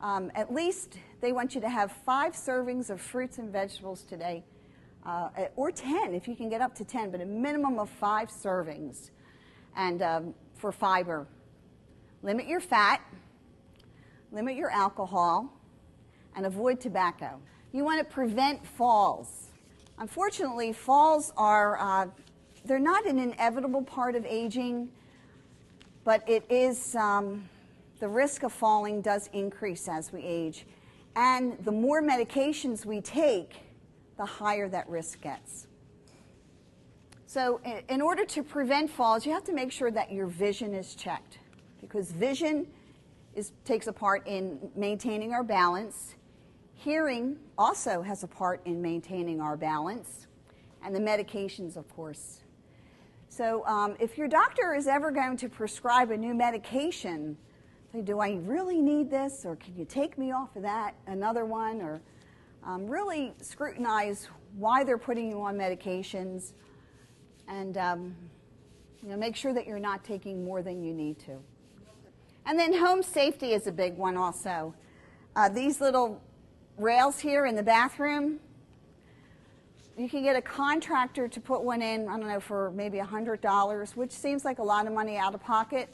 Um, 0.00 0.32
at 0.34 0.52
least 0.52 0.96
they 1.20 1.32
want 1.32 1.54
you 1.54 1.60
to 1.60 1.68
have 1.68 1.92
five 2.06 2.32
servings 2.32 2.88
of 2.88 3.00
fruits 3.00 3.38
and 3.38 3.52
vegetables 3.52 4.02
today 4.02 4.42
uh, 5.06 5.28
or 5.56 5.70
10 5.70 6.14
if 6.14 6.28
you 6.28 6.36
can 6.36 6.48
get 6.48 6.60
up 6.60 6.74
to 6.76 6.84
10, 6.84 7.10
but 7.10 7.20
a 7.20 7.26
minimum 7.26 7.78
of 7.78 7.88
five 7.88 8.28
servings. 8.28 9.10
And 9.76 10.02
um, 10.02 10.34
for 10.56 10.72
fiber, 10.72 11.26
limit 12.22 12.46
your 12.46 12.60
fat, 12.60 13.00
limit 14.32 14.56
your 14.56 14.70
alcohol, 14.70 15.52
and 16.36 16.46
avoid 16.46 16.80
tobacco. 16.80 17.40
You 17.72 17.84
want 17.84 17.98
to 18.00 18.04
prevent 18.04 18.66
falls. 18.66 19.48
Unfortunately, 19.98 20.72
falls 20.72 21.32
are 21.36 21.78
uh, 21.78 22.06
they're 22.64 22.78
not 22.78 23.06
an 23.06 23.18
inevitable 23.18 23.82
part 23.82 24.14
of 24.14 24.26
aging, 24.26 24.88
but 26.04 26.28
it 26.28 26.44
is 26.50 26.94
um, 26.96 27.48
the 28.00 28.08
risk 28.08 28.42
of 28.42 28.52
falling 28.52 29.00
does 29.00 29.30
increase 29.32 29.88
as 29.88 30.12
we 30.12 30.22
age, 30.22 30.66
and 31.16 31.56
the 31.64 31.72
more 31.72 32.02
medications 32.02 32.84
we 32.84 33.00
take 33.00 33.56
the 34.20 34.26
higher 34.26 34.68
that 34.68 34.86
risk 34.86 35.22
gets. 35.22 35.66
So, 37.24 37.58
in 37.88 38.02
order 38.02 38.26
to 38.26 38.42
prevent 38.42 38.90
falls, 38.90 39.24
you 39.24 39.32
have 39.32 39.44
to 39.44 39.54
make 39.54 39.72
sure 39.72 39.90
that 39.90 40.12
your 40.12 40.26
vision 40.26 40.74
is 40.74 40.94
checked 40.94 41.38
because 41.80 42.12
vision 42.12 42.66
is, 43.34 43.52
takes 43.64 43.86
a 43.86 43.92
part 43.94 44.26
in 44.26 44.58
maintaining 44.76 45.32
our 45.32 45.42
balance. 45.42 46.16
Hearing 46.74 47.38
also 47.56 48.02
has 48.02 48.22
a 48.24 48.26
part 48.26 48.60
in 48.66 48.82
maintaining 48.82 49.40
our 49.40 49.56
balance, 49.56 50.26
and 50.84 50.94
the 50.94 51.00
medications, 51.00 51.78
of 51.78 51.88
course. 51.88 52.40
So, 53.30 53.64
um, 53.66 53.96
if 54.00 54.18
your 54.18 54.28
doctor 54.28 54.74
is 54.74 54.86
ever 54.86 55.10
going 55.10 55.38
to 55.38 55.48
prescribe 55.48 56.10
a 56.10 56.16
new 56.16 56.34
medication, 56.34 57.38
say, 57.90 58.02
do 58.02 58.18
I 58.18 58.32
really 58.42 58.82
need 58.82 59.10
this, 59.10 59.46
or 59.46 59.56
can 59.56 59.74
you 59.78 59.86
take 59.86 60.18
me 60.18 60.30
off 60.30 60.56
of 60.56 60.62
that, 60.62 60.94
another 61.06 61.46
one, 61.46 61.80
or 61.80 62.02
um, 62.64 62.86
really 62.86 63.32
scrutinize 63.40 64.28
why 64.56 64.84
they're 64.84 64.98
putting 64.98 65.30
you 65.30 65.42
on 65.42 65.56
medications 65.56 66.52
and 67.48 67.76
um, 67.78 68.14
you 69.02 69.08
know, 69.08 69.16
make 69.16 69.36
sure 69.36 69.52
that 69.52 69.66
you're 69.66 69.78
not 69.78 70.04
taking 70.04 70.44
more 70.44 70.62
than 70.62 70.82
you 70.82 70.92
need 70.92 71.18
to. 71.20 71.38
And 72.46 72.58
then 72.58 72.72
home 72.72 73.02
safety 73.02 73.52
is 73.52 73.66
a 73.66 73.72
big 73.72 73.96
one 73.96 74.16
also. 74.16 74.74
Uh, 75.36 75.48
these 75.48 75.80
little 75.80 76.20
rails 76.76 77.18
here 77.18 77.46
in 77.46 77.54
the 77.54 77.62
bathroom, 77.62 78.40
you 79.96 80.08
can 80.08 80.22
get 80.22 80.36
a 80.36 80.42
contractor 80.42 81.28
to 81.28 81.40
put 81.40 81.62
one 81.62 81.82
in, 81.82 82.08
I 82.08 82.18
don't 82.18 82.28
know, 82.28 82.40
for 82.40 82.70
maybe 82.70 82.98
$100, 82.98 83.96
which 83.96 84.12
seems 84.12 84.44
like 84.44 84.58
a 84.58 84.62
lot 84.62 84.86
of 84.86 84.92
money 84.92 85.16
out 85.16 85.34
of 85.34 85.42
pocket. 85.42 85.92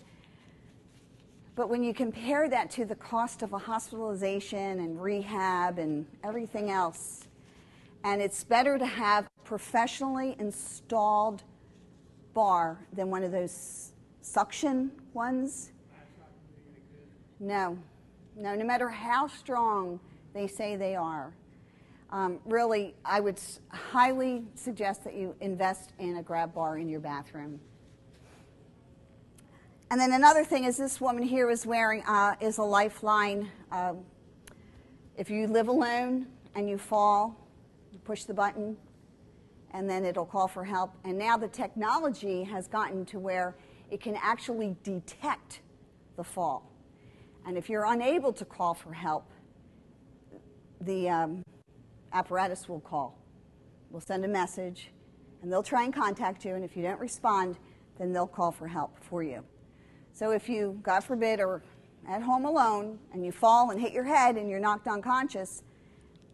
But 1.57 1.71
when 1.71 1.83
you 1.83 1.95
compare 1.95 2.51
that 2.51 2.71
to 2.73 2.85
the 2.85 2.95
cost 2.95 3.43
of 3.43 3.55
a 3.55 3.59
hospitalization 3.59 4.79
and 4.79 5.03
rehab 5.03 5.79
and 5.79 6.07
everything 6.23 6.71
else, 6.71 7.29
and 8.05 8.21
it's 8.21 8.45
better 8.45 8.77
to 8.79 8.85
have 8.85 9.25
a 9.25 9.43
professionally 9.43 10.37
installed 10.39 11.43
bar 12.35 12.79
than 12.93 13.11
one 13.11 13.25
of 13.25 13.33
those 13.33 13.93
suction 14.21 14.93
ones. 15.15 15.73
No, 17.41 17.79
no, 18.37 18.55
no 18.55 18.65
matter 18.65 18.91
how 18.91 19.27
strong 19.27 19.99
they 20.35 20.47
say 20.47 20.77
they 20.77 20.95
are. 20.95 21.33
Um, 22.11 22.39
really, 22.45 22.95
I 23.03 23.21
would 23.21 23.41
highly 23.71 24.45
suggest 24.55 25.05
that 25.05 25.15
you 25.15 25.35
invest 25.41 25.95
in 25.99 26.19
a 26.19 26.23
grab 26.23 26.53
bar 26.53 26.77
in 26.77 26.89
your 26.91 27.01
bathroom. 27.01 27.61
And 29.89 30.01
then 30.01 30.13
another 30.13 30.45
thing 30.45 30.65
is 30.65 30.77
this 30.77 31.01
woman 31.01 31.23
here 31.23 31.49
is 31.49 31.65
wearing 31.65 32.03
uh, 32.09 32.35
is 32.41 32.59
a 32.59 32.63
lifeline. 32.63 33.49
Um, 33.71 34.01
if 35.17 35.31
you 35.31 35.47
live 35.47 35.69
alone 35.69 36.27
and 36.57 36.69
you 36.69 36.77
fall, 36.77 37.49
you 37.93 38.01
push 38.01 38.25
the 38.25 38.35
button, 38.35 38.77
and 39.71 39.89
then 39.89 40.05
it'll 40.05 40.27
call 40.27 40.49
for 40.49 40.65
help. 40.65 40.95
And 41.05 41.17
now 41.17 41.37
the 41.37 41.47
technology 41.47 42.43
has 42.43 42.67
gotten 42.67 43.05
to 43.07 43.21
where 43.21 43.55
it 43.89 44.01
can 44.01 44.17
actually 44.21 44.75
detect 44.83 45.61
the 46.17 46.25
fall. 46.25 46.69
And 47.47 47.57
if 47.57 47.71
you're 47.71 47.85
unable 47.85 48.33
to 48.33 48.45
call 48.45 48.75
for 48.75 48.93
help, 48.93 49.31
the 50.81 51.09
um, 51.09 51.43
apparatus 52.13 52.69
will 52.69 52.81
call. 52.81 53.17
We'll 53.91 54.01
send 54.01 54.25
a 54.25 54.29
message, 54.29 54.91
and 55.43 55.53
they'll 55.53 55.63
try 55.63 55.85
and 55.85 55.95
contact 55.95 56.45
you, 56.45 56.57
and 56.57 56.65
if 56.65 56.77
you 56.77 56.83
don't 56.83 56.99
respond, 56.99 57.57
then 58.01 58.13
they'll 58.13 58.27
call 58.27 58.51
for 58.51 58.67
help 58.67 58.99
for 59.01 59.23
you. 59.23 59.45
So 60.17 60.31
if 60.31 60.49
you, 60.49 60.81
God 60.83 61.01
forbid, 61.01 61.41
are 61.41 61.61
at 62.09 62.23
home 62.23 62.47
alone 62.47 62.99
and 63.13 63.23
you 63.23 63.31
fall 63.31 63.71
and 63.71 63.79
hit 63.79 63.93
your 63.93 64.05
head 64.05 64.37
and 64.37 64.49
you're 64.49 64.59
knocked 64.59 64.89
unconscious, 64.89 65.63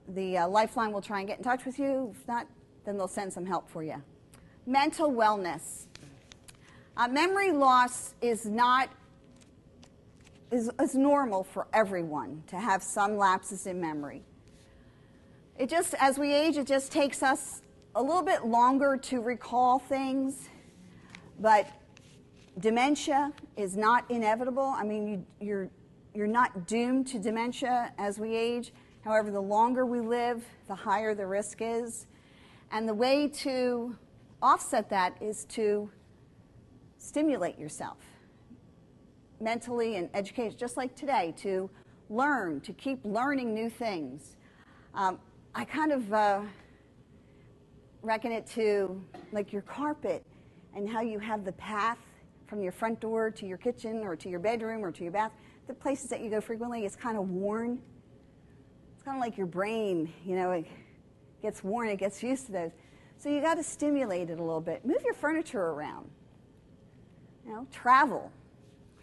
the 0.06 0.38
uh, 0.38 0.48
lifeline 0.48 0.92
will 0.92 1.00
try 1.00 1.18
and 1.18 1.26
get 1.26 1.38
in 1.38 1.42
touch 1.42 1.64
with 1.64 1.80
you. 1.80 2.14
If 2.16 2.28
not, 2.28 2.46
then 2.84 2.96
they'll 2.96 3.08
send 3.08 3.32
some 3.32 3.44
help 3.44 3.68
for 3.68 3.82
you. 3.82 4.00
Mental 4.66 5.10
wellness. 5.10 5.86
Uh, 6.96 7.08
memory 7.08 7.50
loss 7.50 8.14
is 8.22 8.46
not 8.46 8.88
is, 10.52 10.70
is 10.80 10.94
normal 10.94 11.42
for 11.42 11.66
everyone 11.72 12.44
to 12.46 12.60
have 12.60 12.84
some 12.84 13.16
lapses 13.16 13.66
in 13.66 13.80
memory. 13.80 14.22
It 15.58 15.68
just, 15.68 15.94
as 15.98 16.18
we 16.18 16.32
age, 16.32 16.56
it 16.56 16.68
just 16.68 16.92
takes 16.92 17.20
us 17.20 17.62
a 17.96 18.02
little 18.02 18.22
bit 18.22 18.46
longer 18.46 18.96
to 18.96 19.20
recall 19.20 19.80
things, 19.80 20.48
but 21.40 21.66
dementia 22.58 23.32
is 23.56 23.76
not 23.76 24.10
inevitable. 24.10 24.74
I 24.76 24.84
mean, 24.84 25.08
you, 25.08 25.26
you're, 25.40 25.70
you're 26.14 26.26
not 26.26 26.66
doomed 26.66 27.06
to 27.08 27.18
dementia 27.18 27.92
as 27.98 28.18
we 28.18 28.34
age. 28.34 28.72
However, 29.04 29.30
the 29.30 29.40
longer 29.40 29.84
we 29.84 30.00
live, 30.00 30.44
the 30.68 30.74
higher 30.74 31.14
the 31.14 31.26
risk 31.26 31.58
is. 31.60 32.06
And 32.70 32.88
the 32.88 32.94
way 32.94 33.28
to 33.28 33.96
offset 34.40 34.88
that 34.90 35.16
is 35.20 35.44
to 35.46 35.90
stimulate 36.98 37.58
yourself 37.58 37.98
mentally 39.40 39.96
and 39.96 40.08
educated, 40.14 40.58
just 40.58 40.76
like 40.76 40.94
today, 40.94 41.34
to 41.38 41.68
learn, 42.08 42.60
to 42.60 42.72
keep 42.72 43.00
learning 43.04 43.52
new 43.52 43.68
things. 43.68 44.36
Um, 44.94 45.18
I 45.54 45.64
kind 45.64 45.92
of 45.92 46.12
uh, 46.12 46.40
reckon 48.02 48.32
it 48.32 48.46
to 48.48 49.02
like 49.32 49.52
your 49.52 49.62
carpet 49.62 50.24
and 50.74 50.88
how 50.88 51.00
you 51.00 51.18
have 51.18 51.44
the 51.44 51.52
path 51.52 51.98
from 52.52 52.62
your 52.62 52.70
front 52.70 53.00
door 53.00 53.30
to 53.30 53.46
your 53.46 53.56
kitchen 53.56 54.02
or 54.02 54.14
to 54.14 54.28
your 54.28 54.38
bedroom 54.38 54.84
or 54.84 54.92
to 54.92 55.02
your 55.02 55.10
bath. 55.10 55.32
The 55.68 55.72
places 55.72 56.10
that 56.10 56.20
you 56.20 56.28
go 56.28 56.38
frequently, 56.38 56.84
it's 56.84 56.94
kind 56.94 57.16
of 57.16 57.30
worn. 57.30 57.80
It's 58.92 59.02
kind 59.02 59.16
of 59.16 59.22
like 59.22 59.38
your 59.38 59.46
brain, 59.46 60.12
you 60.22 60.36
know, 60.36 60.50
it 60.50 60.66
gets 61.40 61.64
worn, 61.64 61.88
it 61.88 61.96
gets 61.96 62.22
used 62.22 62.44
to 62.46 62.52
those. 62.52 62.72
So 63.16 63.30
you 63.30 63.40
got 63.40 63.54
to 63.54 63.62
stimulate 63.62 64.28
it 64.28 64.38
a 64.38 64.42
little 64.42 64.60
bit. 64.60 64.84
Move 64.84 64.98
your 65.02 65.14
furniture 65.14 65.62
around. 65.62 66.10
You 67.46 67.52
know, 67.52 67.66
travel. 67.72 68.30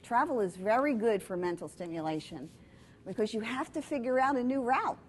Travel 0.03 0.41
is 0.41 0.55
very 0.55 0.93
good 0.93 1.23
for 1.23 1.35
mental 1.35 1.67
stimulation 1.67 2.51
because 3.03 3.33
you 3.33 3.39
have 3.39 3.73
to 3.73 3.81
figure 3.81 4.19
out 4.19 4.35
a 4.35 4.43
new 4.43 4.61
route. 4.61 4.99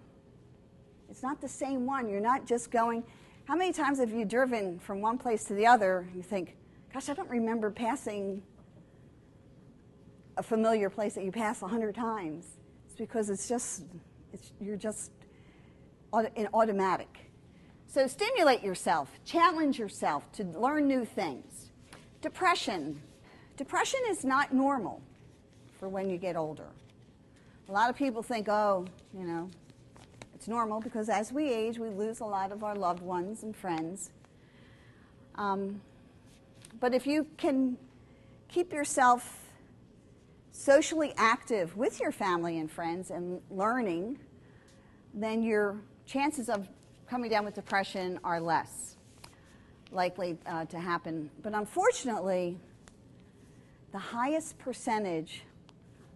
It's 1.11 1.21
not 1.21 1.41
the 1.41 1.47
same 1.47 1.85
one. 1.85 2.09
You're 2.09 2.19
not 2.21 2.47
just 2.47 2.71
going. 2.71 3.03
How 3.45 3.55
many 3.55 3.71
times 3.71 3.99
have 3.99 4.11
you 4.11 4.25
driven 4.25 4.79
from 4.79 4.99
one 4.99 5.19
place 5.19 5.43
to 5.43 5.53
the 5.53 5.67
other? 5.67 6.07
You 6.15 6.23
think, 6.23 6.55
gosh, 6.93 7.09
I 7.09 7.13
don't 7.13 7.29
remember 7.29 7.71
passing 7.71 8.41
a 10.37 10.43
familiar 10.43 10.89
place 10.89 11.13
that 11.15 11.23
you 11.23 11.31
pass 11.31 11.61
a 11.61 11.67
hundred 11.67 11.95
times. 11.95 12.47
It's 12.85 12.95
because 12.95 13.29
it's 13.29 13.47
just, 13.47 13.83
it's, 14.33 14.51
you're 14.59 14.77
just 14.77 15.11
in 16.35 16.47
automatic. 16.53 17.31
So 17.87 18.07
stimulate 18.07 18.63
yourself, 18.63 19.09
challenge 19.25 19.77
yourself 19.77 20.31
to 20.33 20.43
learn 20.43 20.87
new 20.87 21.05
things. 21.05 21.71
Depression, 22.21 23.01
Depression 23.57 23.99
is 24.09 24.23
not 24.23 24.53
normal 24.53 25.01
for 25.79 25.89
when 25.89 26.09
you 26.09 26.17
get 26.17 26.35
older. 26.35 26.67
A 27.69 27.71
lot 27.71 27.89
of 27.89 27.95
people 27.95 28.23
think, 28.23 28.49
oh, 28.49 28.85
you 29.13 29.25
know, 29.25 29.49
it's 30.33 30.47
normal 30.47 30.81
because 30.81 31.09
as 31.09 31.31
we 31.31 31.51
age, 31.51 31.77
we 31.77 31.89
lose 31.89 32.19
a 32.19 32.25
lot 32.25 32.51
of 32.51 32.63
our 32.63 32.75
loved 32.75 33.01
ones 33.01 33.43
and 33.43 33.55
friends. 33.55 34.11
Um, 35.35 35.81
but 36.81 36.93
if 36.93 37.07
you 37.07 37.27
can 37.37 37.77
keep 38.49 38.73
yourself 38.73 39.39
socially 40.51 41.13
active 41.15 41.77
with 41.77 42.01
your 42.01 42.11
family 42.11 42.57
and 42.57 42.69
friends 42.69 43.11
and 43.11 43.39
learning, 43.49 44.19
then 45.13 45.43
your 45.43 45.79
chances 46.05 46.49
of 46.49 46.67
coming 47.07 47.29
down 47.29 47.45
with 47.45 47.53
depression 47.53 48.19
are 48.23 48.41
less 48.41 48.97
likely 49.91 50.37
uh, 50.45 50.65
to 50.65 50.79
happen. 50.79 51.29
But 51.43 51.53
unfortunately, 51.53 52.57
the 53.91 53.99
highest 53.99 54.57
percentage 54.57 55.43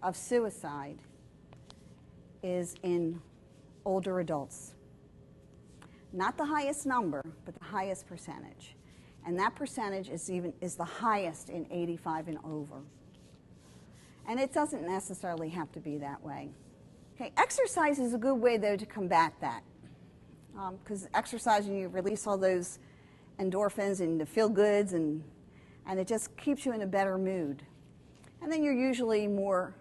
of 0.01 0.17
suicide 0.17 0.97
is 2.41 2.75
in 2.81 3.21
older 3.85 4.19
adults. 4.19 4.73
Not 6.11 6.37
the 6.37 6.45
highest 6.45 6.85
number, 6.85 7.21
but 7.45 7.53
the 7.53 7.65
highest 7.65 8.07
percentage. 8.07 8.75
And 9.25 9.39
that 9.39 9.55
percentage 9.55 10.09
is 10.09 10.29
even 10.29 10.53
is 10.61 10.75
the 10.75 10.85
highest 10.85 11.49
in 11.49 11.65
85 11.71 12.27
and 12.27 12.37
over. 12.43 12.81
And 14.27 14.39
it 14.39 14.53
doesn't 14.53 14.85
necessarily 14.85 15.49
have 15.49 15.71
to 15.73 15.79
be 15.79 15.97
that 15.97 16.23
way. 16.23 16.49
Okay, 17.15 17.31
exercise 17.37 17.99
is 17.99 18.13
a 18.13 18.17
good 18.17 18.35
way 18.35 18.57
though 18.57 18.75
to 18.75 18.85
combat 18.85 19.33
that. 19.41 19.63
Because 20.83 21.03
um, 21.03 21.09
exercising, 21.13 21.77
you 21.77 21.89
release 21.89 22.27
all 22.27 22.37
those 22.37 22.79
endorphins 23.39 23.99
and 23.99 24.19
the 24.19 24.25
feel 24.25 24.49
goods 24.49 24.93
and 24.93 25.23
and 25.87 25.99
it 25.99 26.07
just 26.07 26.35
keeps 26.37 26.65
you 26.65 26.73
in 26.73 26.81
a 26.81 26.87
better 26.87 27.17
mood. 27.17 27.61
And 28.41 28.51
then 28.51 28.63
you're 28.63 28.73
usually 28.73 29.27
more 29.27 29.75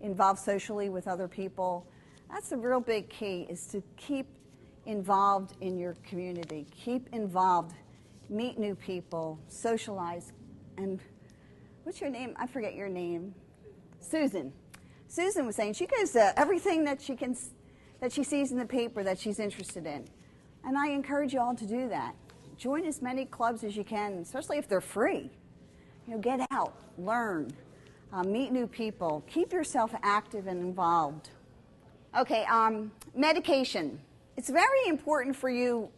involved 0.00 0.38
socially 0.38 0.88
with 0.88 1.06
other 1.06 1.28
people. 1.28 1.86
That's 2.30 2.48
the 2.48 2.56
real 2.56 2.80
big 2.80 3.08
key 3.08 3.46
is 3.48 3.66
to 3.66 3.82
keep 3.96 4.26
involved 4.86 5.56
in 5.60 5.78
your 5.78 5.94
community. 6.06 6.66
Keep 6.70 7.08
involved, 7.12 7.74
meet 8.30 8.58
new 8.58 8.74
people, 8.74 9.38
socialize. 9.48 10.32
And 10.78 11.00
what's 11.82 12.00
your 12.00 12.10
name? 12.10 12.34
I 12.36 12.46
forget 12.46 12.74
your 12.74 12.88
name. 12.88 13.34
Susan. 14.00 14.52
Susan 15.08 15.44
was 15.44 15.56
saying 15.56 15.74
she 15.74 15.86
goes 15.86 16.12
to 16.12 16.38
everything 16.38 16.84
that 16.84 17.02
she 17.02 17.16
can 17.16 17.36
that 18.00 18.12
she 18.12 18.22
sees 18.22 18.50
in 18.50 18.58
the 18.58 18.64
paper 18.64 19.02
that 19.02 19.18
she's 19.18 19.38
interested 19.38 19.84
in. 19.84 20.06
And 20.64 20.78
I 20.78 20.88
encourage 20.88 21.34
you 21.34 21.40
all 21.40 21.54
to 21.54 21.66
do 21.66 21.88
that 21.90 22.14
join 22.60 22.84
as 22.84 23.00
many 23.00 23.24
clubs 23.24 23.64
as 23.64 23.74
you 23.74 23.82
can, 23.82 24.18
especially 24.18 24.58
if 24.58 24.68
they're 24.68 24.82
free. 24.82 25.30
You 26.06 26.14
know, 26.14 26.18
get 26.18 26.46
out, 26.50 26.74
learn, 26.98 27.50
uh, 28.12 28.22
meet 28.22 28.52
new 28.52 28.66
people, 28.66 29.24
keep 29.26 29.50
yourself 29.50 29.94
active 30.02 30.46
and 30.46 30.60
involved. 30.60 31.30
Okay, 32.18 32.44
um, 32.44 32.92
medication. 33.14 33.98
It's 34.36 34.50
very 34.50 34.88
important 34.88 35.34
for 35.34 35.48
you 35.48 35.88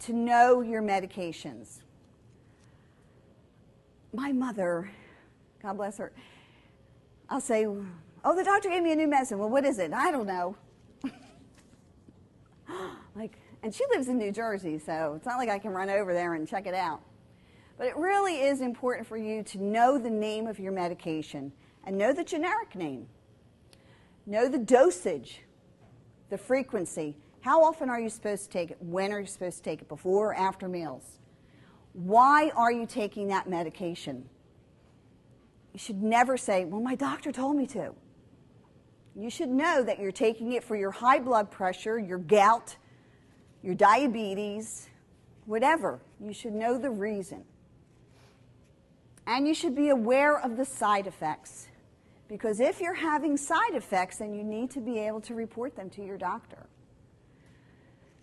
to 0.00 0.12
know 0.12 0.60
your 0.60 0.82
medications. 0.82 1.80
My 4.12 4.32
mother, 4.32 4.90
God 5.62 5.76
bless 5.76 5.98
her, 5.98 6.12
I'll 7.28 7.40
say, 7.40 7.66
Oh, 8.22 8.36
the 8.36 8.44
doctor 8.44 8.68
gave 8.68 8.82
me 8.82 8.92
a 8.92 8.96
new 8.96 9.08
medicine. 9.08 9.38
Well, 9.38 9.48
what 9.48 9.64
is 9.64 9.78
it? 9.78 9.92
I 9.92 10.10
don't 10.10 10.26
know. 10.26 10.56
like, 13.16 13.38
and 13.62 13.74
she 13.74 13.84
lives 13.94 14.08
in 14.08 14.18
New 14.18 14.30
Jersey, 14.30 14.78
so 14.78 15.14
it's 15.16 15.24
not 15.24 15.38
like 15.38 15.48
I 15.48 15.58
can 15.58 15.70
run 15.70 15.88
over 15.88 16.12
there 16.12 16.34
and 16.34 16.46
check 16.46 16.66
it 16.66 16.74
out. 16.74 17.00
But 17.78 17.86
it 17.86 17.96
really 17.96 18.42
is 18.42 18.60
important 18.60 19.06
for 19.06 19.16
you 19.16 19.42
to 19.44 19.62
know 19.62 19.96
the 19.96 20.10
name 20.10 20.46
of 20.46 20.58
your 20.58 20.72
medication 20.72 21.50
and 21.84 21.96
know 21.96 22.12
the 22.12 22.24
generic 22.24 22.74
name. 22.74 23.06
Know 24.26 24.48
the 24.48 24.58
dosage, 24.58 25.40
the 26.28 26.36
frequency. 26.36 27.16
How 27.42 27.64
often 27.64 27.88
are 27.88 28.00
you 28.00 28.10
supposed 28.10 28.44
to 28.44 28.50
take 28.50 28.70
it? 28.70 28.78
When 28.80 29.12
are 29.12 29.20
you 29.20 29.26
supposed 29.26 29.58
to 29.58 29.62
take 29.62 29.82
it? 29.82 29.88
Before 29.88 30.32
or 30.32 30.34
after 30.34 30.68
meals? 30.68 31.18
Why 31.92 32.50
are 32.54 32.70
you 32.70 32.86
taking 32.86 33.28
that 33.28 33.48
medication? 33.48 34.28
You 35.72 35.78
should 35.78 36.02
never 36.02 36.36
say, 36.36 36.64
Well, 36.64 36.80
my 36.80 36.94
doctor 36.94 37.32
told 37.32 37.56
me 37.56 37.66
to. 37.68 37.94
You 39.16 39.30
should 39.30 39.48
know 39.48 39.82
that 39.82 39.98
you're 39.98 40.12
taking 40.12 40.52
it 40.52 40.62
for 40.62 40.76
your 40.76 40.90
high 40.90 41.18
blood 41.18 41.50
pressure, 41.50 41.98
your 41.98 42.18
gout, 42.18 42.76
your 43.62 43.74
diabetes, 43.74 44.88
whatever. 45.46 46.00
You 46.20 46.32
should 46.32 46.52
know 46.52 46.78
the 46.78 46.90
reason. 46.90 47.44
And 49.26 49.48
you 49.48 49.54
should 49.54 49.74
be 49.74 49.88
aware 49.88 50.38
of 50.38 50.56
the 50.56 50.64
side 50.64 51.06
effects. 51.06 51.68
Because 52.28 52.60
if 52.60 52.80
you're 52.80 52.94
having 52.94 53.36
side 53.36 53.74
effects, 53.74 54.18
then 54.18 54.32
you 54.32 54.44
need 54.44 54.70
to 54.72 54.80
be 54.80 54.98
able 55.00 55.20
to 55.22 55.34
report 55.34 55.74
them 55.74 55.90
to 55.90 56.04
your 56.04 56.16
doctor. 56.16 56.66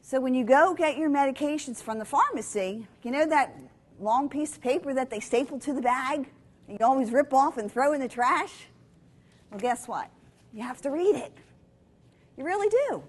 So 0.08 0.22
when 0.22 0.34
you 0.34 0.46
go 0.46 0.74
get 0.74 0.98
your 0.98 1.10
medications 1.10 1.84
from 1.84 2.00
the 2.00 2.06
pharmacy, 2.06 2.88
you 3.04 3.12
know 3.12 3.26
that 3.26 3.54
long 4.00 4.30
piece 4.30 4.56
of 4.56 4.62
paper 4.62 4.93
that 4.93 5.10
they 5.10 5.20
staple 5.20 5.60
to 5.60 5.74
the 5.74 5.82
bag? 5.82 6.30
You 6.70 6.78
always 6.80 7.12
rip 7.12 7.34
off 7.34 7.58
and 7.58 7.70
throw 7.70 7.91
in 7.91 8.00
the 8.00 8.08
trash? 8.08 8.67
Well, 9.52 9.60
guess 9.60 9.86
what? 9.86 10.10
You 10.54 10.63
have 10.63 10.82
to 10.84 10.91
read 10.91 11.17
it. 11.17 11.34
You 12.38 12.46
really 12.46 12.70
do 12.70 13.04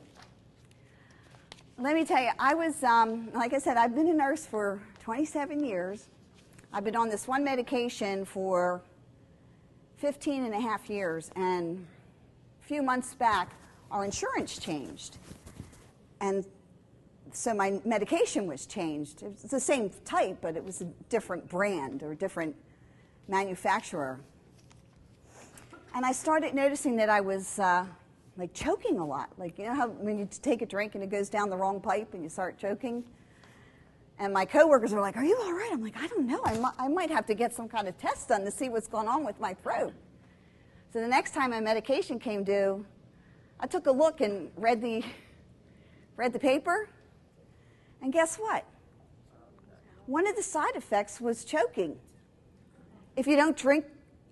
let 1.80 1.94
me 1.94 2.04
tell 2.04 2.20
you, 2.20 2.30
I 2.40 2.54
was, 2.54 2.82
um, 2.82 3.30
like 3.32 3.52
I 3.52 3.58
said, 3.58 3.76
I've 3.76 3.94
been 3.94 4.08
a 4.08 4.14
nurse 4.14 4.44
for 4.44 4.82
27 5.04 5.62
years. 5.62 6.08
I've 6.72 6.82
been 6.82 6.96
on 6.96 7.08
this 7.08 7.28
one 7.28 7.44
medication 7.44 8.24
for 8.24 8.82
15 9.98 10.44
and 10.44 10.54
a 10.54 10.60
half 10.60 10.90
years, 10.90 11.30
and 11.36 11.86
a 12.60 12.66
few 12.66 12.82
months 12.82 13.14
back, 13.14 13.52
our 13.92 14.04
insurance 14.04 14.58
changed. 14.58 15.18
and 16.20 16.44
so 17.32 17.54
my 17.54 17.80
medication 17.84 18.46
was 18.46 18.66
changed. 18.66 19.22
It 19.22 19.32
was 19.42 19.50
the 19.50 19.60
same 19.60 19.90
type, 20.04 20.38
but 20.40 20.56
it 20.56 20.64
was 20.64 20.80
a 20.80 20.86
different 21.08 21.48
brand 21.48 22.02
or 22.02 22.14
different 22.14 22.54
manufacturer. 23.28 24.20
And 25.94 26.04
I 26.04 26.12
started 26.12 26.54
noticing 26.54 26.96
that 26.96 27.08
I 27.08 27.20
was 27.20 27.58
uh, 27.58 27.86
like 28.36 28.52
choking 28.54 28.98
a 28.98 29.06
lot. 29.06 29.30
Like, 29.38 29.58
you 29.58 29.64
know 29.64 29.74
how 29.74 29.88
when 29.88 30.18
you 30.18 30.28
take 30.42 30.62
a 30.62 30.66
drink 30.66 30.94
and 30.94 31.02
it 31.02 31.10
goes 31.10 31.28
down 31.28 31.50
the 31.50 31.56
wrong 31.56 31.80
pipe 31.80 32.14
and 32.14 32.22
you 32.22 32.28
start 32.28 32.58
choking? 32.58 33.04
And 34.18 34.32
my 34.32 34.44
coworkers 34.44 34.92
were 34.92 35.00
like, 35.00 35.16
Are 35.16 35.24
you 35.24 35.36
all 35.40 35.52
right? 35.52 35.70
I'm 35.72 35.82
like, 35.82 35.96
I 35.96 36.06
don't 36.06 36.26
know. 36.26 36.40
I, 36.44 36.70
I 36.78 36.88
might 36.88 37.10
have 37.10 37.26
to 37.26 37.34
get 37.34 37.54
some 37.54 37.68
kind 37.68 37.88
of 37.88 37.96
test 37.98 38.28
done 38.28 38.44
to 38.44 38.50
see 38.50 38.68
what's 38.68 38.88
going 38.88 39.08
on 39.08 39.24
with 39.24 39.38
my 39.40 39.54
throat. 39.54 39.92
So 40.92 41.00
the 41.00 41.08
next 41.08 41.34
time 41.34 41.50
my 41.50 41.60
medication 41.60 42.18
came 42.18 42.44
due, 42.44 42.84
I 43.60 43.66
took 43.66 43.86
a 43.86 43.92
look 43.92 44.20
and 44.20 44.50
read 44.56 44.80
the, 44.80 45.04
read 46.16 46.32
the 46.32 46.38
paper. 46.38 46.88
And 48.02 48.12
guess 48.12 48.36
what? 48.36 48.64
One 50.06 50.26
of 50.26 50.36
the 50.36 50.42
side 50.42 50.74
effects 50.74 51.20
was 51.20 51.44
choking. 51.44 51.96
If 53.16 53.26
you 53.26 53.36
don't 53.36 53.56
drink 53.56 53.84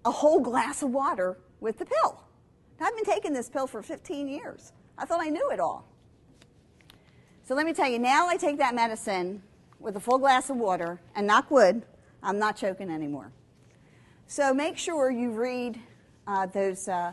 a 0.05 0.11
whole 0.11 0.41
glass 0.41 0.83
of 0.83 0.91
water 0.91 1.37
with 1.61 1.79
the 1.79 1.85
pill. 1.85 2.23
I've 2.81 2.95
been 2.95 3.05
taking 3.05 3.33
this 3.33 3.49
pill 3.49 3.67
for 3.67 3.83
15 3.83 4.29
years. 4.29 4.73
I 4.97 5.05
thought 5.05 5.21
I 5.21 5.29
knew 5.29 5.51
it 5.51 5.61
all. 5.61 5.87
So 7.43 7.55
let 7.55 7.67
me 7.67 7.73
tell 7.73 7.89
you, 7.89 7.99
now 7.99 8.29
I 8.29 8.37
take 8.37 8.59
that 8.59 8.75
medicine 8.75 9.43
with 9.79 9.97
a 9.97 10.01
full 10.01 10.19
glass 10.19 10.51
of 10.51 10.57
water, 10.57 11.01
and 11.15 11.27
knock 11.27 11.51
wood, 11.51 11.83
I'm 12.23 12.39
not 12.39 12.57
choking 12.57 12.91
anymore. 12.91 13.31
So 14.27 14.53
make 14.53 14.79
sure 14.79 15.11
you 15.11 15.31
read 15.31 15.79
uh, 16.27 16.47
those, 16.47 16.89
uh, 16.89 17.13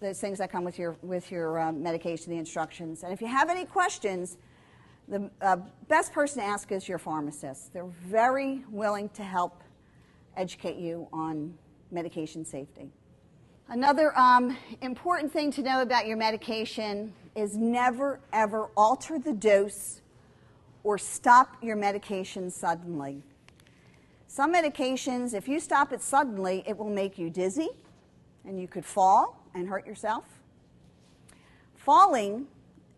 those 0.00 0.20
things 0.20 0.38
that 0.38 0.50
come 0.50 0.64
with 0.64 0.78
your, 0.78 0.96
with 1.02 1.30
your 1.30 1.58
uh, 1.58 1.72
medication, 1.72 2.32
the 2.32 2.38
instructions. 2.38 3.02
And 3.02 3.12
if 3.12 3.20
you 3.20 3.28
have 3.28 3.48
any 3.48 3.64
questions, 3.64 4.36
the 5.10 5.28
uh, 5.42 5.56
best 5.88 6.12
person 6.12 6.40
to 6.40 6.46
ask 6.46 6.70
is 6.70 6.88
your 6.88 6.98
pharmacist. 6.98 7.72
They're 7.72 7.84
very 8.06 8.64
willing 8.70 9.08
to 9.10 9.24
help 9.24 9.62
educate 10.36 10.76
you 10.76 11.08
on 11.12 11.52
medication 11.90 12.44
safety. 12.44 12.92
Another 13.68 14.16
um, 14.16 14.56
important 14.80 15.32
thing 15.32 15.50
to 15.52 15.62
know 15.62 15.82
about 15.82 16.06
your 16.06 16.16
medication 16.16 17.12
is 17.34 17.56
never, 17.56 18.20
ever 18.32 18.68
alter 18.76 19.18
the 19.18 19.32
dose 19.32 20.00
or 20.84 20.96
stop 20.96 21.56
your 21.60 21.76
medication 21.76 22.48
suddenly. 22.48 23.22
Some 24.28 24.54
medications, 24.54 25.34
if 25.34 25.48
you 25.48 25.58
stop 25.58 25.92
it 25.92 26.02
suddenly, 26.02 26.62
it 26.66 26.78
will 26.78 26.88
make 26.88 27.18
you 27.18 27.30
dizzy 27.30 27.68
and 28.44 28.60
you 28.60 28.68
could 28.68 28.84
fall 28.84 29.44
and 29.54 29.68
hurt 29.68 29.86
yourself. 29.86 30.24
Falling, 31.74 32.46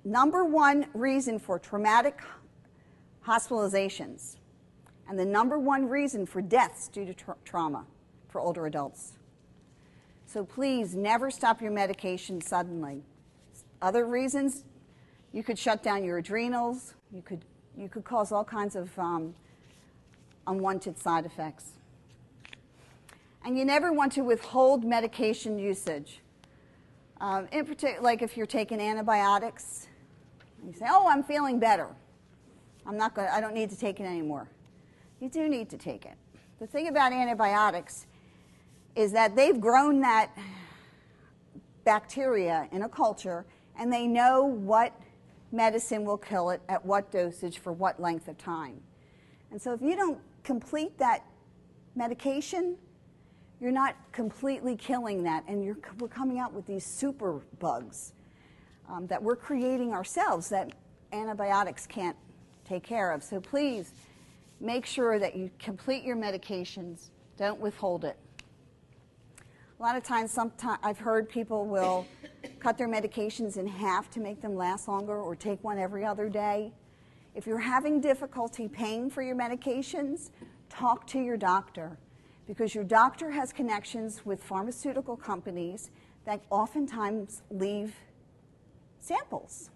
number 0.04 0.44
one 0.44 0.86
reason 0.94 1.38
for 1.38 1.58
traumatic 1.58 2.20
hospitalizations 3.26 4.36
and 5.08 5.18
the 5.18 5.24
number 5.24 5.58
one 5.58 5.88
reason 5.88 6.26
for 6.26 6.40
deaths 6.40 6.88
due 6.88 7.04
to 7.04 7.14
tra- 7.14 7.36
trauma 7.44 7.84
for 8.28 8.40
older 8.40 8.66
adults. 8.66 9.12
So 10.26 10.44
please 10.44 10.94
never 10.94 11.30
stop 11.30 11.60
your 11.60 11.70
medication 11.70 12.40
suddenly. 12.40 13.02
Other 13.82 14.06
reasons, 14.06 14.64
you 15.32 15.42
could 15.42 15.58
shut 15.58 15.82
down 15.82 16.04
your 16.04 16.18
adrenals, 16.18 16.94
you 17.12 17.22
could, 17.22 17.44
you 17.76 17.88
could 17.88 18.04
cause 18.04 18.32
all 18.32 18.44
kinds 18.44 18.76
of 18.76 18.96
um, 18.98 19.34
unwanted 20.46 20.98
side 20.98 21.26
effects. 21.26 21.72
And 23.44 23.58
you 23.58 23.64
never 23.64 23.92
want 23.92 24.12
to 24.12 24.22
withhold 24.22 24.84
medication 24.84 25.58
usage. 25.58 26.20
Um, 27.20 27.48
in 27.52 27.66
particular, 27.66 28.00
like 28.00 28.22
if 28.22 28.36
you're 28.36 28.46
taking 28.46 28.80
antibiotics, 28.80 29.88
you 30.66 30.72
say, 30.72 30.86
"Oh, 30.88 31.08
I'm 31.08 31.22
feeling 31.22 31.58
better. 31.58 31.88
I'm 32.86 32.96
not 32.96 33.14
going. 33.14 33.28
I 33.28 33.40
don't 33.40 33.54
need 33.54 33.70
to 33.70 33.76
take 33.78 34.00
it 34.00 34.04
anymore." 34.04 34.48
You 35.20 35.28
do 35.28 35.48
need 35.48 35.70
to 35.70 35.76
take 35.76 36.04
it. 36.04 36.16
The 36.58 36.66
thing 36.66 36.88
about 36.88 37.12
antibiotics 37.12 38.06
is 38.96 39.12
that 39.12 39.36
they've 39.36 39.60
grown 39.60 40.00
that 40.00 40.30
bacteria 41.84 42.68
in 42.72 42.82
a 42.82 42.88
culture 42.88 43.44
and 43.78 43.92
they 43.92 44.06
know 44.06 44.44
what 44.44 44.92
medicine 45.50 46.04
will 46.04 46.18
kill 46.18 46.50
it 46.50 46.60
at 46.68 46.84
what 46.84 47.10
dosage 47.10 47.58
for 47.58 47.72
what 47.72 48.00
length 48.00 48.28
of 48.28 48.38
time. 48.38 48.80
And 49.50 49.60
so 49.60 49.72
if 49.72 49.82
you 49.82 49.96
don't 49.96 50.18
complete 50.42 50.98
that 50.98 51.24
medication, 51.94 52.76
you're 53.60 53.70
not 53.70 53.94
completely 54.10 54.74
killing 54.74 55.22
that, 55.22 55.44
and 55.46 55.64
you're, 55.64 55.76
we're 56.00 56.08
coming 56.08 56.38
out 56.38 56.52
with 56.52 56.66
these 56.66 56.84
super 56.84 57.40
bugs 57.60 58.12
um, 58.88 59.06
that 59.06 59.22
we're 59.22 59.36
creating 59.36 59.92
ourselves 59.92 60.48
that 60.50 60.72
antibiotics 61.12 61.86
can't 61.86 62.16
take 62.64 62.82
care 62.82 63.12
of. 63.12 63.22
So 63.22 63.40
please 63.40 63.92
make 64.60 64.86
sure 64.86 65.18
that 65.18 65.36
you 65.36 65.50
complete 65.58 66.04
your 66.04 66.16
medications, 66.16 67.10
don't 67.36 67.60
withhold 67.60 68.04
it. 68.04 68.16
A 69.78 69.82
lot 69.82 69.96
of 69.96 70.04
times, 70.04 70.30
sometimes 70.30 70.78
I've 70.84 70.98
heard 70.98 71.28
people 71.28 71.66
will 71.66 72.06
cut 72.60 72.78
their 72.78 72.88
medications 72.88 73.56
in 73.56 73.66
half 73.66 74.08
to 74.10 74.20
make 74.20 74.40
them 74.40 74.54
last 74.54 74.86
longer 74.86 75.20
or 75.20 75.34
take 75.34 75.62
one 75.64 75.76
every 75.76 76.04
other 76.04 76.28
day. 76.28 76.72
If 77.34 77.46
you're 77.46 77.58
having 77.58 78.00
difficulty 78.00 78.68
paying 78.68 79.10
for 79.10 79.22
your 79.22 79.34
medications, 79.34 80.30
talk 80.68 81.06
to 81.08 81.18
your 81.18 81.36
doctor 81.36 81.98
because 82.46 82.74
your 82.74 82.84
doctor 82.84 83.30
has 83.30 83.52
connections 83.52 84.24
with 84.24 84.42
pharmaceutical 84.42 85.16
companies 85.16 85.90
that 86.26 86.42
oftentimes 86.50 87.42
leave 87.50 87.94
samples. 89.02 89.70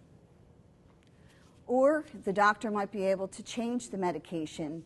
Or 1.67 2.05
the 2.25 2.33
doctor 2.33 2.71
might 2.71 2.93
be 2.93 3.05
able 3.05 3.29
to 3.29 3.43
change 3.43 3.91
the 3.91 3.99
medication 3.99 4.85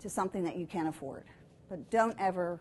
to 0.00 0.10
something 0.10 0.44
that 0.44 0.56
you 0.56 0.66
can 0.66 0.86
afford. 0.86 1.24
But 1.68 1.90
don't 1.90 2.14
ever 2.18 2.60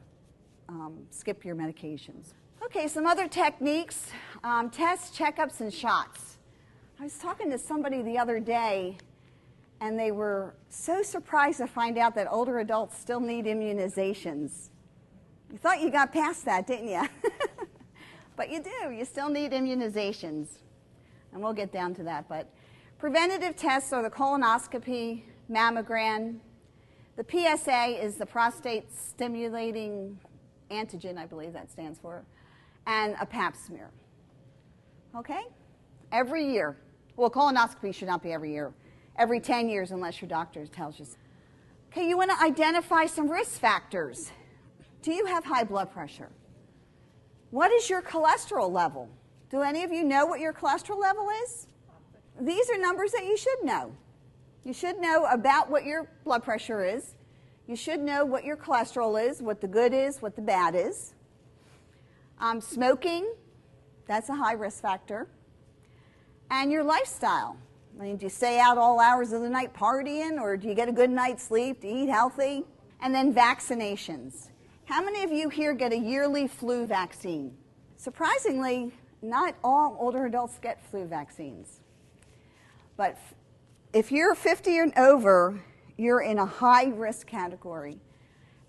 um, 0.70 1.06
skip 1.10 1.44
your 1.44 1.56
medications. 1.56 2.34
Okay, 2.64 2.88
some 2.88 3.06
other 3.06 3.28
techniques 3.28 4.12
um, 4.44 4.70
tests, 4.70 5.18
checkups, 5.18 5.60
and 5.60 5.74
shots. 5.74 6.38
I 7.00 7.04
was 7.04 7.18
talking 7.18 7.50
to 7.52 7.58
somebody 7.58 8.02
the 8.02 8.18
other 8.18 8.40
day, 8.40 8.98
and 9.82 10.00
they 10.00 10.12
were 10.12 10.56
so 10.70 11.02
surprised 11.02 11.58
to 11.58 11.68
find 11.68 11.98
out 11.98 12.16
that 12.16 12.28
older 12.30 12.60
adults 12.60 12.98
still 12.98 13.20
need 13.20 13.46
immunizations. 13.46 14.70
You 15.52 15.58
thought 15.58 15.82
you 15.82 15.90
got 15.90 16.14
past 16.14 16.46
that, 16.46 16.68
didn't 16.68 16.90
you? 16.90 17.02
but 18.36 18.50
you 18.50 18.62
do. 18.62 18.92
You 18.92 19.04
still 19.04 19.30
need 19.30 19.52
immunizations. 19.52 20.48
And 21.34 21.42
we'll 21.42 21.54
get 21.54 21.72
down 21.72 21.94
to 21.96 22.04
that. 22.04 22.28
But 22.28 22.50
preventative 22.98 23.56
tests 23.56 23.94
are 23.94 24.02
the 24.02 24.10
colonoscopy, 24.10 25.24
mammogram. 25.50 26.38
The 27.16 27.26
PSA 27.30 28.04
is 28.04 28.16
the 28.16 28.26
prostate 28.26 28.92
stimulating 28.94 30.20
antigen, 30.72 31.18
I 31.18 31.26
believe 31.26 31.54
that 31.54 31.72
stands 31.72 32.00
for, 32.00 32.24
and 32.88 33.16
a 33.20 33.26
pap 33.26 33.56
smear. 33.56 33.90
Okay? 35.16 35.42
Every 36.12 36.46
year. 36.46 36.78
Well, 37.16 37.30
colonoscopy 37.30 37.94
should 37.94 38.08
not 38.08 38.24
be 38.24 38.32
every 38.32 38.52
year. 38.52 38.74
Every 39.18 39.40
10 39.40 39.70
years, 39.70 39.92
unless 39.92 40.22
your 40.22 40.30
doctor 40.30 40.66
tells 40.66 41.00
you. 41.00 41.06
Okay, 41.92 42.08
you 42.08 42.18
want 42.18 42.32
to 42.32 42.42
identify 42.42 43.06
some 43.06 43.30
risk 43.30 43.60
factors. 43.60 44.32
Do 45.02 45.12
you 45.12 45.26
have 45.26 45.44
high 45.44 45.64
blood 45.64 45.92
pressure? 45.92 46.30
What 47.52 47.72
is 47.72 47.90
your 47.90 48.02
cholesterol 48.02 48.72
level? 48.72 49.10
Do 49.50 49.62
any 49.64 49.84
of 49.84 49.92
you 49.92 50.04
know 50.04 50.26
what 50.26 50.40
your 50.40 50.54
cholesterol 50.54 51.00
level 51.00 51.28
is? 51.44 51.68
These 52.40 52.70
are 52.70 52.78
numbers 52.78 53.12
that 53.14 53.26
you 53.26 53.36
should 53.36 53.64
know. 53.64 53.92
You 54.64 54.74
should 54.74 55.00
know 55.00 55.26
about 55.26 55.70
what 55.72 55.86
your 55.86 56.08
blood 56.24 56.44
pressure 56.44 56.86
is. 56.86 57.16
You 57.68 57.76
should 57.76 58.00
know 58.00 58.26
what 58.26 58.44
your 58.44 58.58
cholesterol 58.58 59.22
is, 59.28 59.42
what 59.42 59.62
the 59.62 59.68
good 59.68 59.94
is, 59.94 60.22
what 60.22 60.36
the 60.36 60.42
bad 60.42 60.76
is. 60.76 61.14
Um, 62.40 62.62
smoking, 62.62 63.34
that's 64.08 64.30
a 64.30 64.36
high 64.36 64.54
risk 64.54 64.82
factor. 64.82 65.28
And 66.52 66.72
your 66.72 66.84
lifestyle. 66.84 67.58
I 68.00 68.04
mean, 68.04 68.18
do 68.18 68.26
you 68.26 68.30
stay 68.30 68.60
out 68.60 68.78
all 68.78 69.00
hours 69.00 69.34
of 69.34 69.42
the 69.42 69.50
night 69.50 69.74
partying, 69.74 70.40
or 70.40 70.58
do 70.58 70.68
you 70.68 70.74
get 70.74 70.88
a 70.88 70.92
good 70.92 71.10
night's 71.10 71.44
sleep? 71.44 71.82
Do 71.82 71.88
you 71.88 72.04
eat 72.04 72.10
healthy? 72.10 72.64
And 73.02 73.14
then 73.14 73.34
vaccinations. 73.34 74.50
How 74.86 75.04
many 75.04 75.24
of 75.24 75.32
you 75.32 75.50
here 75.50 75.74
get 75.74 75.92
a 75.92 75.98
yearly 75.98 76.48
flu 76.48 76.86
vaccine? 76.86 77.56
Surprisingly, 77.98 78.94
not 79.22 79.56
all 79.64 79.98
older 80.00 80.26
adults 80.26 80.60
get 80.62 80.84
flu 80.90 81.06
vaccines. 81.06 81.80
But 82.98 83.18
if 83.94 84.12
you're 84.12 84.36
50 84.36 84.78
and 84.78 84.98
over, 84.98 85.62
you're 85.98 86.22
in 86.22 86.38
a 86.38 86.46
high 86.46 86.86
risk 86.86 87.28
category. 87.28 88.00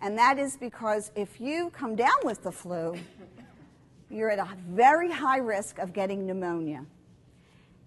And 0.00 0.16
that 0.18 0.38
is 0.38 0.56
because 0.56 1.12
if 1.14 1.40
you 1.40 1.70
come 1.70 1.94
down 1.94 2.16
with 2.24 2.42
the 2.42 2.52
flu, 2.52 2.96
you're 4.08 4.30
at 4.30 4.38
a 4.38 4.48
very 4.68 5.10
high 5.10 5.38
risk 5.38 5.78
of 5.78 5.92
getting 5.92 6.26
pneumonia. 6.26 6.84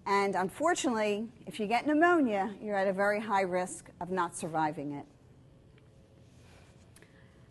And 0.06 0.34
unfortunately, 0.34 1.28
if 1.46 1.58
you 1.58 1.66
get 1.66 1.86
pneumonia, 1.86 2.54
you're 2.62 2.76
at 2.76 2.86
a 2.86 2.92
very 2.92 3.20
high 3.20 3.42
risk 3.42 3.90
of 4.00 4.10
not 4.10 4.36
surviving 4.36 4.92
it. 4.92 5.06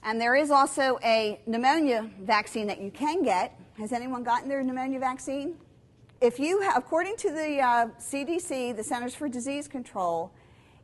And 0.04 0.20
there 0.20 0.36
is 0.36 0.52
also 0.52 1.00
a 1.04 1.40
pneumonia 1.46 2.10
vaccine 2.22 2.68
that 2.68 2.82
you 2.82 2.92
can 2.92 3.24
get. 3.24 3.60
Has 3.78 3.92
anyone 3.92 4.24
gotten 4.24 4.50
their 4.50 4.64
pneumonia 4.64 5.00
vaccine? 5.00 5.56
if 6.24 6.40
you, 6.40 6.64
according 6.74 7.18
to 7.18 7.32
the 7.32 7.60
uh, 7.60 7.88
CDC, 8.00 8.78
the 8.78 8.84
Centers 8.84 9.14
for 9.14 9.28
Disease 9.28 9.68
Control, 9.68 10.32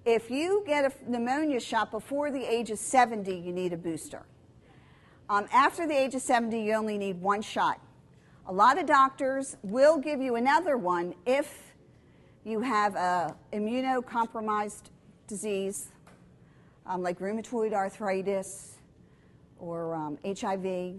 if 0.04 0.30
you 0.30 0.65
get 0.67 0.84
a 0.84 1.10
pneumonia 1.10 1.62
shot 1.62 1.91
before 1.91 2.30
the 2.30 2.43
age 2.43 2.71
of 2.71 2.78
70, 2.78 3.34
you 3.34 3.54
need 3.54 3.71
a 3.71 3.78
booster. 3.78 4.25
Um, 5.30 5.47
after 5.54 5.88
the 5.88 5.97
age 5.97 6.13
of 6.13 6.21
70, 6.21 6.62
you 6.62 6.73
only 6.73 6.97
need 6.97 7.21
one 7.21 7.41
shot. 7.41 7.80
A 8.47 8.52
lot 8.52 8.78
of 8.78 8.86
doctors 8.86 9.56
will 9.63 9.97
give 9.97 10.19
you 10.19 10.36
another 10.36 10.75
one 10.75 11.15
if 11.25 11.73
you 12.43 12.60
have 12.60 12.95
a 12.95 13.34
immunocompromised 13.54 14.89
disease 15.25 15.88
um, 16.86 17.02
like 17.02 17.19
rheumatoid 17.19 17.71
arthritis 17.71 18.75
or 19.58 19.95
um, 19.95 20.17
HIV, 20.25 20.95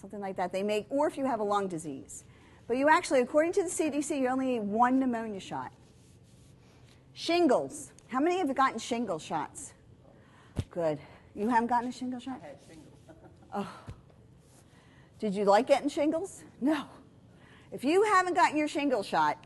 something 0.00 0.20
like 0.20 0.36
that. 0.36 0.52
They 0.52 0.62
make, 0.62 0.86
or 0.88 1.06
if 1.06 1.16
you 1.16 1.26
have 1.26 1.40
a 1.40 1.44
lung 1.44 1.68
disease. 1.68 2.24
But 2.66 2.76
you 2.76 2.88
actually, 2.88 3.20
according 3.20 3.52
to 3.54 3.62
the 3.62 3.68
CDC, 3.68 4.20
you 4.20 4.28
only 4.28 4.46
need 4.46 4.60
one 4.60 4.98
pneumonia 4.98 5.40
shot. 5.40 5.72
Shingles. 7.12 7.92
How 8.08 8.20
many 8.20 8.38
have 8.38 8.48
you 8.48 8.54
gotten 8.54 8.78
shingle 8.78 9.18
shots? 9.18 9.74
Good. 10.70 10.98
You 11.34 11.48
haven't 11.48 11.68
gotten 11.68 11.88
a 11.88 11.92
shingle 11.92 12.20
shot? 12.20 12.40
I 12.42 12.46
had 12.46 12.56
shingles. 12.66 12.86
Oh. 13.52 13.68
Did 15.18 15.34
you 15.34 15.44
like 15.44 15.66
getting 15.66 15.88
shingles? 15.88 16.44
No. 16.60 16.84
If 17.72 17.84
you 17.84 18.04
haven't 18.04 18.34
gotten 18.34 18.56
your 18.56 18.68
shingle 18.68 19.02
shot, 19.02 19.44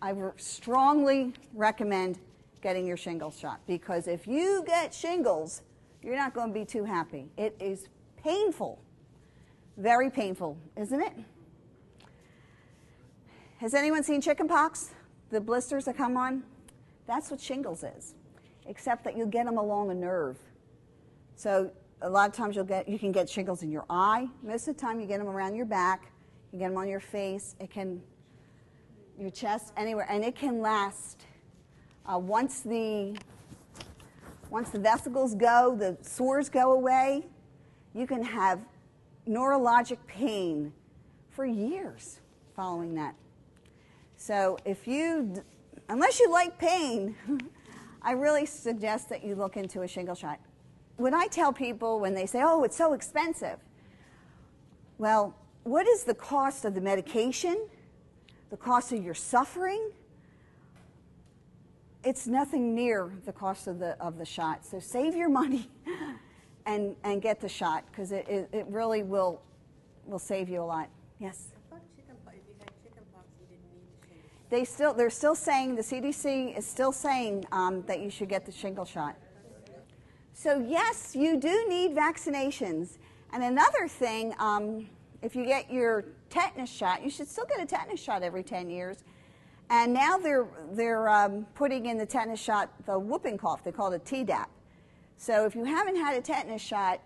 I 0.00 0.14
strongly 0.36 1.34
recommend 1.52 2.18
getting 2.62 2.86
your 2.86 2.96
shingle 2.96 3.30
shot 3.30 3.60
because 3.66 4.06
if 4.06 4.26
you 4.26 4.64
get 4.66 4.94
shingles, 4.94 5.62
you're 6.02 6.16
not 6.16 6.32
going 6.32 6.48
to 6.48 6.58
be 6.58 6.64
too 6.64 6.84
happy. 6.84 7.28
It 7.36 7.56
is 7.60 7.88
painful. 8.22 8.80
Very 9.80 10.10
painful, 10.10 10.58
isn't 10.76 11.00
it? 11.00 11.12
Has 13.56 13.72
anyone 13.72 14.02
seen 14.02 14.20
chickenpox? 14.20 14.90
The 15.30 15.40
blisters 15.40 15.86
that 15.86 15.96
come 15.96 16.18
on? 16.18 16.42
That's 17.06 17.30
what 17.30 17.40
shingles 17.40 17.82
is, 17.82 18.14
except 18.66 19.04
that 19.04 19.16
you 19.16 19.24
get 19.24 19.46
them 19.46 19.56
along 19.56 19.90
a 19.90 19.94
nerve. 19.94 20.36
So 21.34 21.70
a 22.02 22.10
lot 22.10 22.28
of 22.28 22.36
times 22.36 22.56
you'll 22.56 22.66
get 22.66 22.90
you 22.90 22.98
can 22.98 23.10
get 23.10 23.26
shingles 23.26 23.62
in 23.62 23.70
your 23.70 23.86
eye. 23.88 24.28
Most 24.42 24.68
of 24.68 24.76
the 24.76 24.80
time 24.82 25.00
you 25.00 25.06
get 25.06 25.16
them 25.16 25.28
around 25.28 25.54
your 25.54 25.64
back. 25.64 26.12
You 26.52 26.58
get 26.58 26.68
them 26.68 26.76
on 26.76 26.86
your 26.86 27.00
face. 27.00 27.56
It 27.58 27.70
can 27.70 28.02
your 29.18 29.30
chest 29.30 29.72
anywhere, 29.78 30.06
and 30.10 30.22
it 30.22 30.34
can 30.34 30.60
last. 30.60 31.24
Uh, 32.04 32.18
once 32.18 32.60
the 32.60 33.16
once 34.50 34.68
the 34.68 34.78
vesicles 34.78 35.34
go, 35.34 35.74
the 35.74 35.96
sores 36.02 36.50
go 36.50 36.72
away. 36.72 37.24
You 37.94 38.06
can 38.06 38.22
have 38.22 38.60
neurologic 39.28 39.98
pain 40.06 40.72
for 41.30 41.44
years 41.44 42.20
following 42.54 42.94
that. 42.94 43.14
So 44.16 44.58
if 44.64 44.86
you, 44.86 45.42
unless 45.88 46.20
you 46.20 46.30
like 46.30 46.58
pain, 46.58 47.14
I 48.02 48.12
really 48.12 48.46
suggest 48.46 49.08
that 49.08 49.24
you 49.24 49.34
look 49.34 49.56
into 49.56 49.82
a 49.82 49.88
shingle 49.88 50.14
shot. 50.14 50.38
When 50.96 51.14
I 51.14 51.26
tell 51.26 51.52
people 51.52 52.00
when 52.00 52.14
they 52.14 52.26
say, 52.26 52.42
"Oh, 52.42 52.62
it's 52.64 52.76
so 52.76 52.92
expensive," 52.92 53.58
well, 54.98 55.34
what 55.64 55.86
is 55.86 56.04
the 56.04 56.14
cost 56.14 56.66
of 56.66 56.74
the 56.74 56.80
medication? 56.80 57.66
The 58.50 58.56
cost 58.56 58.92
of 58.92 59.02
your 59.02 59.14
suffering? 59.14 59.92
It's 62.04 62.26
nothing 62.26 62.74
near 62.74 63.10
the 63.24 63.32
cost 63.32 63.66
of 63.66 63.78
the 63.78 63.98
of 63.98 64.18
the 64.18 64.26
shot. 64.26 64.66
So 64.66 64.80
save 64.80 65.14
your 65.14 65.28
money 65.40 65.70
and 66.66 66.96
and 67.04 67.22
get 67.22 67.40
the 67.40 67.48
shot 67.48 67.84
because 67.90 68.12
it, 68.12 68.28
it, 68.28 68.48
it 68.52 68.66
really 68.68 69.02
will 69.02 69.40
will 70.06 70.18
save 70.18 70.48
you 70.48 70.62
a 70.62 70.64
lot. 70.64 70.88
Yes. 71.18 71.48
Chickenpox, 71.96 72.36
if 72.36 72.48
you 72.48 72.54
had 72.58 72.72
chickenpox, 72.82 73.26
you 73.40 73.46
didn't 73.46 73.72
need 73.72 73.88
the. 74.02 74.56
They 74.56 74.64
still, 74.64 74.92
they're 74.92 75.10
still 75.10 75.34
saying, 75.34 75.76
the 75.76 75.82
CDC 75.82 76.58
is 76.58 76.66
still 76.66 76.92
saying 76.92 77.44
um, 77.52 77.82
that 77.86 78.00
you 78.00 78.10
should 78.10 78.28
get 78.28 78.44
the 78.44 78.52
shingle 78.52 78.84
shot. 78.84 79.16
So, 80.32 80.58
yes, 80.58 81.14
you 81.14 81.38
do 81.38 81.66
need 81.68 81.94
vaccinations. 81.94 82.96
And 83.32 83.42
another 83.42 83.86
thing, 83.86 84.34
um, 84.38 84.88
if 85.20 85.36
you 85.36 85.44
get 85.44 85.70
your 85.70 86.06
tetanus 86.30 86.70
shot, 86.70 87.04
you 87.04 87.10
should 87.10 87.28
still 87.28 87.44
get 87.44 87.60
a 87.60 87.66
tetanus 87.66 88.00
shot 88.00 88.22
every 88.22 88.42
10 88.42 88.70
years. 88.70 89.04
And 89.68 89.92
now 89.92 90.16
they're, 90.16 90.48
they're 90.72 91.08
um, 91.08 91.46
putting 91.54 91.86
in 91.86 91.98
the 91.98 92.06
tetanus 92.06 92.40
shot, 92.40 92.70
the 92.86 92.98
whooping 92.98 93.36
cough, 93.36 93.62
they 93.62 93.70
call 93.70 93.92
it 93.92 93.96
a 93.96 94.04
Tdap. 94.04 94.46
So, 95.22 95.44
if 95.44 95.54
you 95.54 95.64
haven't 95.64 95.96
had 95.96 96.16
a 96.16 96.22
tetanus 96.22 96.62
shot, 96.62 96.98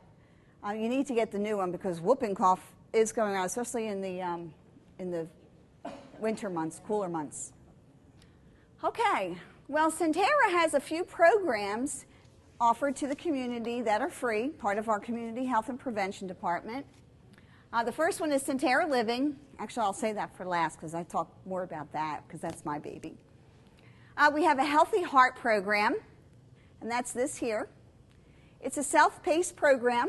uh, 0.64 0.70
you 0.70 0.88
need 0.88 1.04
to 1.08 1.14
get 1.14 1.32
the 1.32 1.38
new 1.38 1.56
one 1.56 1.72
because 1.72 2.00
whooping 2.00 2.36
cough 2.36 2.72
is 2.92 3.10
going 3.10 3.34
on, 3.34 3.44
especially 3.44 3.88
in 3.88 4.00
the, 4.00 4.22
um, 4.22 4.54
in 5.00 5.10
the 5.10 5.26
winter 6.20 6.48
months, 6.48 6.80
cooler 6.86 7.08
months. 7.08 7.52
Okay, 8.84 9.36
well, 9.66 9.90
Sentara 9.90 10.48
has 10.50 10.74
a 10.74 10.80
few 10.80 11.02
programs 11.02 12.06
offered 12.60 12.94
to 12.94 13.08
the 13.08 13.16
community 13.16 13.82
that 13.82 14.00
are 14.00 14.10
free, 14.10 14.50
part 14.50 14.78
of 14.78 14.88
our 14.88 15.00
Community 15.00 15.44
Health 15.44 15.68
and 15.68 15.80
Prevention 15.80 16.28
Department. 16.28 16.86
Uh, 17.72 17.82
the 17.82 17.90
first 17.90 18.20
one 18.20 18.30
is 18.30 18.44
Sentara 18.44 18.88
Living. 18.88 19.34
Actually, 19.58 19.86
I'll 19.86 19.92
say 19.92 20.12
that 20.12 20.36
for 20.36 20.46
last 20.46 20.76
because 20.76 20.94
I 20.94 21.02
talk 21.02 21.32
more 21.46 21.64
about 21.64 21.92
that 21.92 22.22
because 22.28 22.40
that's 22.40 22.64
my 22.64 22.78
baby. 22.78 23.16
Uh, 24.16 24.30
we 24.32 24.44
have 24.44 24.60
a 24.60 24.64
Healthy 24.64 25.02
Heart 25.02 25.34
program, 25.34 25.96
and 26.80 26.88
that's 26.88 27.10
this 27.10 27.36
here. 27.36 27.68
It's 28.64 28.78
a 28.78 28.82
self 28.82 29.22
paced 29.22 29.56
program. 29.56 30.08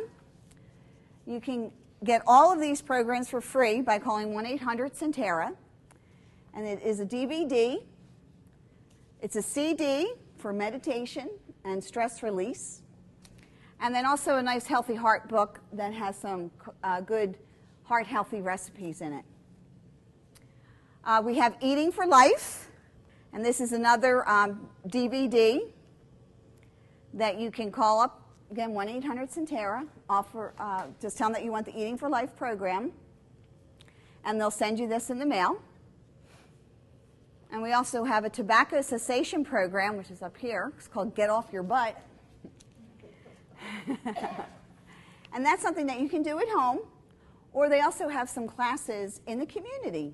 You 1.28 1.42
can 1.42 1.72
get 2.06 2.22
all 2.26 2.54
of 2.54 2.62
these 2.62 2.82
programs 2.82 3.30
for 3.30 3.42
free 3.42 3.82
by 3.82 4.00
calling 4.00 4.34
1 4.34 4.46
800 4.46 4.94
Sentara. 4.94 5.54
And 6.54 6.66
it 6.66 6.82
is 6.82 7.02
a 7.02 7.06
DVD, 7.06 7.84
it's 9.22 9.36
a 9.36 9.42
CD 9.42 10.14
for 10.38 10.54
meditation 10.54 11.30
and 11.66 11.84
stress 11.84 12.24
release. 12.24 12.82
And 13.82 13.94
then 13.94 14.06
also 14.06 14.38
a 14.38 14.42
nice 14.42 14.66
healthy 14.66 14.96
heart 14.96 15.28
book 15.28 15.60
that 15.74 15.94
has 15.94 16.16
some 16.16 16.50
uh, 16.82 17.02
good 17.02 17.38
heart 17.84 18.08
healthy 18.08 18.40
recipes 18.40 19.02
in 19.02 19.12
it. 19.12 19.26
Uh, 21.04 21.22
we 21.24 21.36
have 21.36 21.58
Eating 21.62 21.92
for 21.92 22.08
Life, 22.08 22.70
and 23.34 23.44
this 23.44 23.60
is 23.60 23.74
another 23.74 24.28
um, 24.30 24.70
DVD 24.88 25.60
that 27.14 27.38
you 27.38 27.52
can 27.52 27.70
call 27.70 28.00
up 28.00 28.25
again 28.56 28.74
1 28.74 28.88
800 28.88 29.30
Sentara. 29.30 29.86
Offer, 30.10 30.54
uh, 30.58 30.86
just 31.02 31.18
tell 31.18 31.28
them 31.28 31.34
that 31.34 31.44
you 31.44 31.52
want 31.52 31.66
the 31.66 31.78
Eating 31.78 31.98
for 31.98 32.08
Life 32.08 32.38
program, 32.38 32.94
and 34.24 34.40
they'll 34.40 34.50
send 34.50 34.80
you 34.80 34.88
this 34.88 35.10
in 35.10 35.20
the 35.20 35.26
mail. 35.26 35.58
And 37.52 37.62
we 37.62 37.74
also 37.74 38.06
have 38.06 38.24
a 38.24 38.30
tobacco 38.30 38.82
cessation 38.82 39.44
program, 39.44 39.98
which 39.98 40.10
is 40.10 40.22
up 40.22 40.38
here. 40.38 40.72
It's 40.78 40.88
called 40.88 41.14
Get 41.16 41.30
Off 41.30 41.52
Your 41.52 41.64
Butt. 41.64 42.02
and 43.88 45.46
that's 45.46 45.62
something 45.62 45.86
that 45.88 46.00
you 46.00 46.08
can 46.08 46.24
do 46.24 46.40
at 46.40 46.48
home, 46.48 46.80
or 47.52 47.68
they 47.68 47.82
also 47.82 48.08
have 48.08 48.30
some 48.30 48.48
classes 48.48 49.20
in 49.28 49.38
the 49.38 49.46
community, 49.46 50.14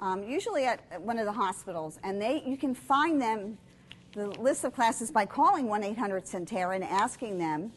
um, 0.00 0.22
usually 0.22 0.66
at 0.66 1.02
one 1.02 1.18
of 1.18 1.26
the 1.26 1.32
hospitals. 1.32 1.98
And 2.04 2.22
they, 2.22 2.44
you 2.46 2.56
can 2.56 2.76
find 2.76 3.20
them, 3.20 3.58
the 4.14 4.28
list 4.40 4.64
of 4.64 4.74
classes, 4.74 5.10
by 5.10 5.24
calling 5.24 5.66
1 5.66 5.84
800 5.84 6.24
Sentara 6.24 6.74
and 6.74 6.84
asking 6.84 7.38
them, 7.38 7.72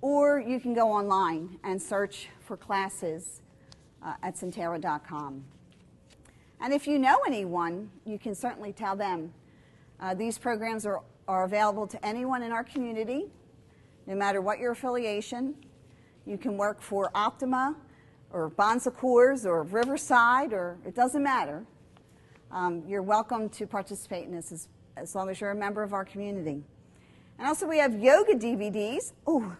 or 0.00 0.40
you 0.40 0.58
can 0.60 0.74
go 0.74 0.90
online 0.90 1.58
and 1.64 1.80
search 1.80 2.28
for 2.40 2.56
classes 2.56 3.42
uh, 4.02 4.14
at 4.22 4.34
sentara.com. 4.36 5.44
And 6.60 6.72
if 6.72 6.86
you 6.86 6.98
know 6.98 7.18
anyone, 7.26 7.90
you 8.04 8.18
can 8.18 8.34
certainly 8.34 8.72
tell 8.72 8.96
them. 8.96 9.32
Uh, 10.00 10.14
these 10.14 10.38
programs 10.38 10.86
are, 10.86 11.02
are 11.26 11.44
available 11.44 11.86
to 11.86 12.04
anyone 12.06 12.42
in 12.42 12.52
our 12.52 12.64
community, 12.64 13.26
no 14.06 14.14
matter 14.14 14.40
what 14.40 14.58
your 14.58 14.72
affiliation. 14.72 15.54
You 16.26 16.38
can 16.38 16.56
work 16.56 16.80
for 16.80 17.10
Optima 17.14 17.76
or 18.30 18.48
Bon 18.50 18.80
Secours 18.80 19.46
or 19.46 19.62
Riverside, 19.62 20.52
or 20.52 20.78
it 20.84 20.94
doesn't 20.94 21.22
matter. 21.22 21.64
Um, 22.50 22.82
you're 22.86 23.02
welcome 23.02 23.48
to 23.50 23.66
participate 23.66 24.26
in 24.26 24.32
this 24.32 24.68
as, 25.00 25.14
long 25.14 25.28
as 25.30 25.40
you're 25.40 25.50
a 25.50 25.54
member 25.54 25.82
of 25.82 25.92
our 25.92 26.04
community. 26.04 26.62
And 27.38 27.46
also, 27.46 27.66
we 27.66 27.78
have 27.78 27.94
yoga 27.98 28.34
DVDs. 28.34 29.12
Oh, 29.26 29.56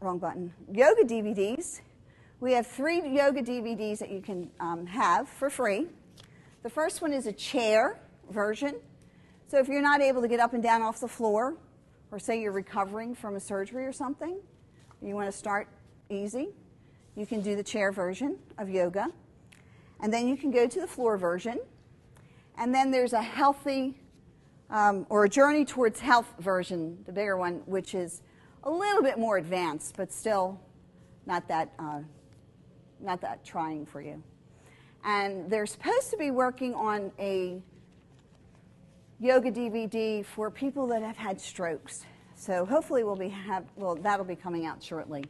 wrong 0.00 0.18
button. 0.18 0.52
Yoga 0.72 1.02
DVDs. 1.02 1.80
We 2.40 2.52
have 2.52 2.66
three 2.66 3.00
yoga 3.08 3.42
DVDs 3.42 3.98
that 3.98 4.10
you 4.10 4.20
can 4.20 4.50
um, 4.60 4.86
have 4.86 5.28
for 5.28 5.48
free. 5.48 5.86
The 6.62 6.70
first 6.70 7.00
one 7.02 7.12
is 7.12 7.26
a 7.26 7.32
chair 7.32 8.00
version. 8.30 8.76
So 9.48 9.58
if 9.58 9.68
you're 9.68 9.82
not 9.82 10.00
able 10.00 10.22
to 10.22 10.28
get 10.28 10.40
up 10.40 10.54
and 10.54 10.62
down 10.62 10.82
off 10.82 11.00
the 11.00 11.08
floor, 11.08 11.56
or 12.10 12.18
say 12.18 12.40
you're 12.40 12.52
recovering 12.52 13.14
from 13.14 13.36
a 13.36 13.40
surgery 13.40 13.86
or 13.86 13.92
something, 13.92 14.38
you 15.02 15.14
want 15.14 15.30
to 15.30 15.36
start 15.36 15.68
easy, 16.10 16.48
you 17.16 17.26
can 17.26 17.40
do 17.40 17.56
the 17.56 17.62
chair 17.62 17.92
version 17.92 18.38
of 18.58 18.68
yoga. 18.68 19.08
And 20.00 20.12
then 20.12 20.28
you 20.28 20.36
can 20.36 20.50
go 20.50 20.66
to 20.66 20.80
the 20.80 20.86
floor 20.86 21.16
version. 21.16 21.60
And 22.56 22.74
then 22.74 22.90
there's 22.90 23.12
a 23.12 23.22
healthy 23.22 23.94
um, 24.70 25.06
or 25.08 25.24
a 25.24 25.28
journey 25.28 25.64
towards 25.64 26.00
health 26.00 26.32
version, 26.38 26.98
the 27.06 27.12
bigger 27.12 27.36
one, 27.36 27.62
which 27.66 27.94
is 27.94 28.22
a 28.64 28.70
little 28.70 29.02
bit 29.02 29.18
more 29.18 29.36
advanced, 29.36 29.96
but 29.96 30.12
still 30.12 30.60
not 31.26 31.46
that, 31.48 31.72
uh, 31.78 32.00
not 33.00 33.20
that 33.20 33.44
trying 33.44 33.86
for 33.86 34.00
you. 34.00 34.22
And 35.04 35.50
they're 35.50 35.66
supposed 35.66 36.10
to 36.10 36.16
be 36.16 36.30
working 36.30 36.74
on 36.74 37.12
a 37.18 37.60
yoga 39.20 39.50
DVD 39.50 40.24
for 40.24 40.50
people 40.50 40.86
that 40.88 41.02
have 41.02 41.16
had 41.16 41.40
strokes. 41.40 42.04
So 42.34 42.64
hopefully 42.64 43.04
we'll 43.04 43.16
be 43.16 43.28
have 43.28 43.64
well 43.76 43.94
that'll 43.94 44.24
be 44.24 44.36
coming 44.36 44.66
out 44.66 44.82
shortly. 44.82 45.24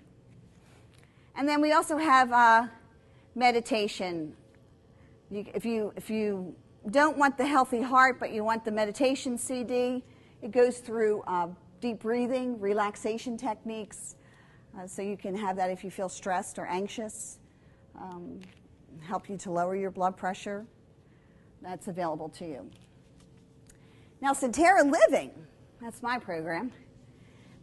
And 1.37 1.49
then 1.49 1.61
we 1.61 1.73
also 1.73 1.97
have 1.97 2.33
uh, 2.33 2.67
meditation. 3.35 4.35
You, 5.31 5.45
if 5.55 5.65
you 5.65 5.93
if 5.97 6.09
you 6.09 6.55
don't 6.91 7.17
want 7.17 7.39
the 7.39 7.47
healthy 7.47 7.81
heart 7.81 8.21
but 8.21 8.33
you 8.33 8.45
want 8.45 8.65
the 8.65 8.73
meditation 8.73 9.39
CD, 9.39 10.03
it 10.43 10.51
goes 10.51 10.79
through 10.79 11.23
uh, 11.27 11.49
deep 11.81 12.01
breathing, 12.01 12.61
relaxation 12.61 13.37
techniques, 13.37 14.17
uh, 14.79 14.87
so 14.87 15.03
you 15.03 15.17
can 15.17 15.37
have 15.37 15.57
that 15.57 15.71
if 15.71 15.85
you 15.85 15.91
feel 15.91 16.09
stressed 16.09 16.59
or 16.59 16.67
anxious. 16.67 17.39
Um, 18.01 18.41
help 19.01 19.29
you 19.29 19.37
to 19.39 19.51
lower 19.51 19.77
your 19.77 19.91
blood 19.91 20.17
pressure. 20.17 20.67
That's 21.63 21.89
available 21.89 22.29
to 22.31 22.45
you. 22.45 22.71
Now, 24.21 24.33
Sentara 24.33 24.91
Living, 24.91 25.31
that's 25.81 26.03
my 26.03 26.19
program, 26.19 26.73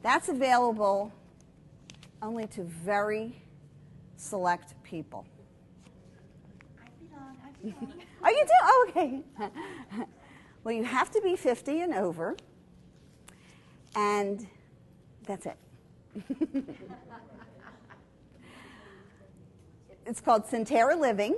that's 0.02 0.30
available 0.30 1.12
only 2.22 2.48
to 2.48 2.64
very 2.64 3.42
select 4.16 4.76
people. 4.84 5.26
oh, 8.24 8.30
you 8.30 8.46
do? 8.46 8.54
Oh, 8.64 8.86
okay. 8.90 9.22
well, 10.64 10.74
you 10.74 10.84
have 10.84 11.12
to 11.12 11.22
be 11.22 11.36
50 11.36 11.82
and 11.82 11.94
over, 11.94 12.36
and 13.96 14.48
that's 15.26 15.46
it. 15.46 15.58
it's 20.06 20.22
called 20.22 20.46
Sentara 20.46 21.00
Living. 21.00 21.36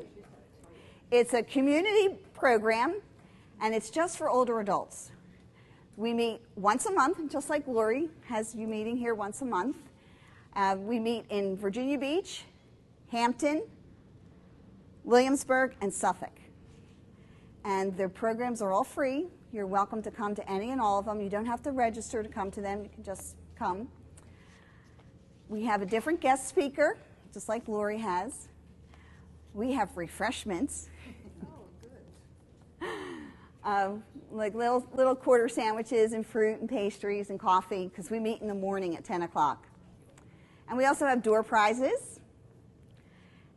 It's 1.11 1.33
a 1.33 1.43
community 1.43 2.17
program, 2.33 3.01
and 3.61 3.75
it's 3.75 3.89
just 3.89 4.17
for 4.17 4.29
older 4.29 4.59
adults. 4.59 5.11
We 5.95 6.11
meet 6.11 6.41
once 6.55 6.87
a 6.87 6.91
month, 6.91 7.31
just 7.31 7.49
like 7.49 7.67
Lori 7.67 8.09
has 8.25 8.55
you 8.55 8.67
meeting 8.67 8.97
here 8.97 9.13
once 9.13 9.41
a 9.41 9.45
month. 9.45 9.77
Uh, 10.55 10.75
we 10.79 10.99
meet 10.99 11.25
in 11.29 11.55
Virginia 11.55 11.97
Beach, 11.99 12.45
Hampton, 13.11 13.63
Williamsburg, 15.03 15.75
and 15.81 15.93
Suffolk. 15.93 16.31
And 17.63 17.95
their 17.95 18.09
programs 18.09 18.61
are 18.61 18.71
all 18.71 18.83
free. 18.83 19.27
You're 19.51 19.67
welcome 19.67 20.01
to 20.01 20.11
come 20.11 20.35
to 20.35 20.51
any 20.51 20.71
and 20.71 20.81
all 20.81 20.99
of 20.99 21.05
them. 21.05 21.21
You 21.21 21.29
don't 21.29 21.45
have 21.45 21.61
to 21.63 21.71
register 21.71 22.23
to 22.23 22.29
come 22.29 22.51
to 22.51 22.61
them, 22.61 22.83
you 22.83 22.89
can 22.89 23.03
just 23.03 23.35
come. 23.57 23.87
We 25.47 25.63
have 25.65 25.81
a 25.81 25.85
different 25.85 26.19
guest 26.19 26.47
speaker, 26.47 26.97
just 27.33 27.47
like 27.47 27.67
Lori 27.67 27.99
has. 27.99 28.47
We 29.53 29.73
have 29.73 29.95
refreshments. 29.95 30.89
uh, 33.63 33.91
like 34.31 34.55
little, 34.55 34.85
little 34.95 35.15
quarter 35.15 35.47
sandwiches 35.47 36.13
and 36.13 36.25
fruit 36.25 36.59
and 36.59 36.67
pastries 36.67 37.29
and 37.29 37.39
coffee 37.39 37.87
because 37.87 38.09
we 38.09 38.19
meet 38.19 38.41
in 38.41 38.47
the 38.47 38.55
morning 38.55 38.95
at 38.97 39.03
10 39.03 39.21
o'clock. 39.21 39.67
And 40.67 40.77
we 40.77 40.85
also 40.85 41.05
have 41.05 41.21
door 41.21 41.43
prizes. 41.43 42.19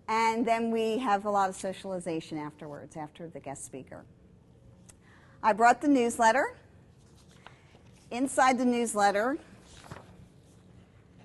And 0.09 0.47
then 0.47 0.71
we 0.71 0.99
have 0.99 1.25
a 1.25 1.31
lot 1.31 1.49
of 1.49 1.57
socialization 1.57 2.39
afterwards, 2.39 2.97
after 2.97 3.29
the 3.29 3.41
guest 3.41 3.65
speaker. 3.65 4.05
I 5.43 5.53
brought 5.53 5.81
the 5.81 5.89
newsletter. 5.89 6.55
Inside 8.11 8.57
the 8.59 8.65
newsletter, 8.65 9.37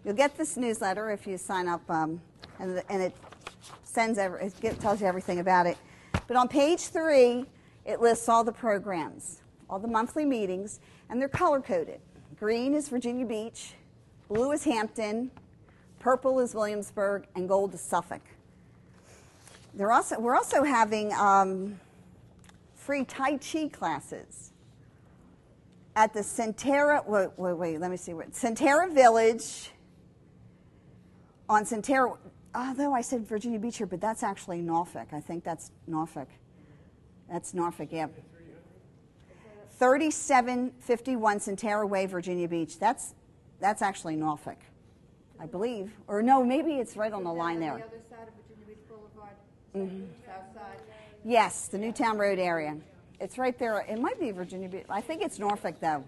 you'll 0.04 0.16
get 0.16 0.36
this 0.36 0.58
newsletter 0.58 1.12
if 1.12 1.28
you 1.28 1.38
sign 1.38 1.68
up, 1.68 1.88
um, 1.92 2.20
and, 2.60 2.82
and, 2.90 3.04
it 3.04 3.16
sends 3.84 4.18
every, 4.18 4.52
it 4.64 4.80
tells 4.80 5.00
you 5.00 5.06
everything 5.06 5.40
about 5.40 5.68
it. 5.68 5.78
But 6.28 6.38
on 6.38 6.48
page 6.48 6.88
three, 6.88 7.46
it 7.86 8.02
lists 8.02 8.28
all 8.28 8.44
the 8.44 8.52
programs, 8.52 9.42
all 9.70 9.78
the 9.78 9.88
monthly 9.88 10.26
meetings, 10.26 10.80
and 11.10 11.22
they're 11.22 11.30
color 11.30 11.62
coded. 11.62 12.00
Green 12.40 12.74
is 12.74 12.90
Virginia 12.90 13.28
Beach, 13.28 13.76
blue 14.28 14.52
is 14.52 14.64
Hampton, 14.64 15.30
purple 16.00 16.40
is 16.40 16.56
Williamsburg, 16.56 17.28
and 17.36 17.48
gold 17.48 17.76
is 17.76 17.82
Suffolk. 17.82 18.22
They're 19.74 19.92
also, 19.92 20.20
we're 20.20 20.36
also 20.36 20.64
having 20.64 21.14
um, 21.14 21.80
free 22.76 23.06
Tai 23.06 23.38
Chi 23.38 23.70
classes 23.70 24.52
at 25.96 26.14
the 26.14 26.22
Sentara, 26.22 27.06
wait, 27.08 27.30
wait, 27.38 27.54
wait, 27.54 27.80
let 27.80 27.92
me 27.92 27.98
see, 27.98 28.14
what, 28.14 28.32
Sentara 28.32 28.92
Village 28.94 29.72
on 31.50 31.64
Sentara, 31.66 32.18
although 32.56 32.94
I 32.94 33.02
said 33.02 33.28
Virginia 33.28 33.60
Beach 33.60 33.78
here, 33.78 33.88
but 33.88 34.02
that's 34.02 34.24
actually 34.24 34.62
Norfolk. 34.62 35.10
I 35.12 35.20
think 35.20 35.44
that's 35.44 35.72
Norfolk. 35.88 36.30
That's 37.30 37.54
Norfolk, 37.54 37.90
yeah. 37.92 38.08
3751 39.80 41.40
Sentara 41.40 41.90
Way, 41.90 42.06
Virginia 42.06 42.48
Beach. 42.48 42.78
That's, 42.78 43.16
that's 43.60 43.82
actually 43.82 44.16
Norfolk, 44.16 44.60
I 45.40 45.48
believe. 45.48 45.92
Or 46.08 46.22
no, 46.22 46.44
maybe 46.44 46.74
it's 46.74 46.96
right 46.96 47.12
on 47.12 47.24
the 47.24 47.34
line 47.34 47.60
there. 47.60 47.78
the 47.78 47.84
other 47.86 48.02
side 48.10 48.28
of 48.28 48.34
Virginia 48.36 48.68
Beach 48.68 48.88
Side. 49.74 50.82
Yes, 51.24 51.68
the 51.68 51.78
Newtown 51.78 52.18
Road 52.18 52.40
area. 52.40 52.78
It's 53.20 53.38
right 53.38 53.58
there. 53.58 53.86
It 53.88 54.00
might 54.00 54.20
be 54.20 54.32
Virginia 54.32 54.68
Beach. 54.68 54.86
I 54.90 55.00
think 55.02 55.22
it's 55.22 55.40
Norfolk, 55.40 55.76
though. 55.80 56.04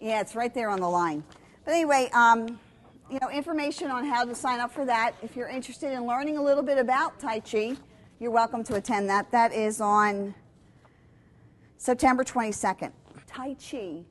Yeah, 0.00 0.20
it's 0.20 0.36
right 0.36 0.54
there 0.54 0.70
on 0.70 0.80
the 0.80 0.88
line. 0.88 1.24
But 1.64 1.72
anyway, 1.72 2.08
um, 2.12 2.60
you 3.10 3.18
know, 3.20 3.30
information 3.30 3.90
on 3.90 4.04
how 4.04 4.24
to 4.24 4.34
sign 4.34 4.60
up 4.60 4.72
for 4.72 4.84
that. 4.84 5.14
If 5.22 5.34
you're 5.34 5.48
interested 5.48 5.92
in 5.92 6.06
learning 6.06 6.36
a 6.36 6.42
little 6.42 6.62
bit 6.62 6.78
about 6.78 7.18
Tai 7.18 7.40
Chi, 7.40 7.76
you're 8.20 8.30
welcome 8.30 8.62
to 8.64 8.76
attend 8.76 9.08
that. 9.08 9.30
That 9.32 9.52
is 9.52 9.80
on 9.80 10.34
September 11.78 12.22
22nd. 12.22 12.92
Tai 13.26 13.54
Chi 13.54 14.04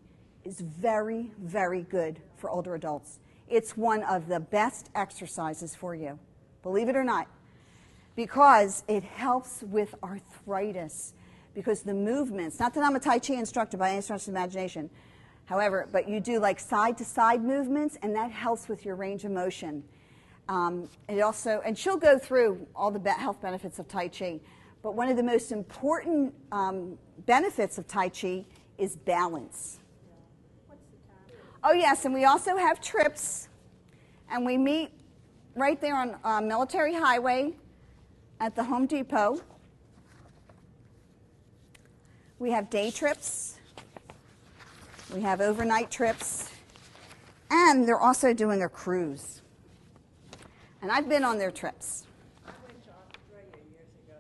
is 0.44 0.60
very, 0.60 1.32
very 1.40 1.84
good 1.84 2.20
for 2.36 2.50
older 2.50 2.76
adults. 2.76 3.20
It's 3.48 3.78
one 3.78 4.04
of 4.04 4.28
the 4.28 4.40
best 4.40 4.90
exercises 4.96 5.74
for 5.74 5.96
you, 5.96 6.20
believe 6.64 6.90
it 6.90 6.96
or 6.96 7.04
not, 7.04 7.28
because 8.20 8.84
it 8.90 9.02
helps 9.02 9.64
with 9.64 9.96
arthritis. 10.04 11.14
Because 11.54 11.84
the 11.84 11.94
movements, 11.94 12.60
not 12.60 12.74
that 12.74 12.84
I'm 12.84 12.98
a 12.98 13.00
Tai 13.00 13.20
Chi 13.20 13.36
instructor 13.36 13.78
by 13.78 13.92
any 13.92 14.02
stretch 14.02 14.24
of 14.24 14.28
imagination, 14.28 14.90
however, 15.46 15.88
but 15.90 16.10
you 16.10 16.20
do 16.20 16.38
like 16.38 16.60
side 16.60 16.98
to 16.98 17.06
side 17.06 17.42
movements, 17.42 17.98
and 18.02 18.14
that 18.18 18.30
helps 18.30 18.68
with 18.68 18.84
your 18.84 18.98
range 18.98 19.24
of 19.24 19.32
motion. 19.32 19.86
Um, 20.50 20.90
it 21.08 21.22
also, 21.22 21.62
and 21.66 21.78
she'll 21.78 21.96
go 21.96 22.18
through 22.20 22.68
all 22.76 22.92
the 22.92 23.10
health 23.10 23.42
benefits 23.42 23.80
of 23.80 23.88
Tai 23.88 24.10
Chi, 24.10 24.42
but 24.84 24.96
one 24.96 25.08
of 25.08 25.16
the 25.16 25.24
most 25.24 25.54
important 25.54 26.34
um, 26.52 26.98
benefits 27.26 27.78
of 27.78 27.88
Tai 27.88 28.10
Chi 28.10 28.44
is 28.78 28.98
balance. 28.98 29.80
Oh, 31.64 31.72
yes, 31.72 32.04
and 32.04 32.14
we 32.14 32.26
also 32.26 32.58
have 32.58 32.82
trips, 32.82 33.48
and 34.30 34.46
we 34.46 34.58
meet 34.58 34.90
right 35.56 35.80
there 35.80 35.96
on 35.96 36.18
uh, 36.26 36.42
Military 36.42 36.94
Highway 36.94 37.56
at 38.40 38.56
the 38.56 38.64
Home 38.64 38.86
Depot. 38.86 39.42
We 42.40 42.52
have 42.52 42.70
day 42.70 42.90
trips, 42.90 43.60
we 45.14 45.22
have 45.22 45.42
overnight 45.42 45.92
trips, 45.92 46.50
and 47.52 47.86
they're 47.88 48.00
also 48.00 48.34
doing 48.34 48.64
a 48.64 48.70
cruise. 48.70 49.42
And 50.82 50.92
I've 50.92 51.10
been 51.10 51.26
on 51.26 51.38
their 51.38 51.52
trips. 51.52 52.06
I 52.46 52.52
went 52.66 52.82
to 52.84 52.90
Australia 52.92 53.66
years 53.74 53.90
ago. 54.06 54.18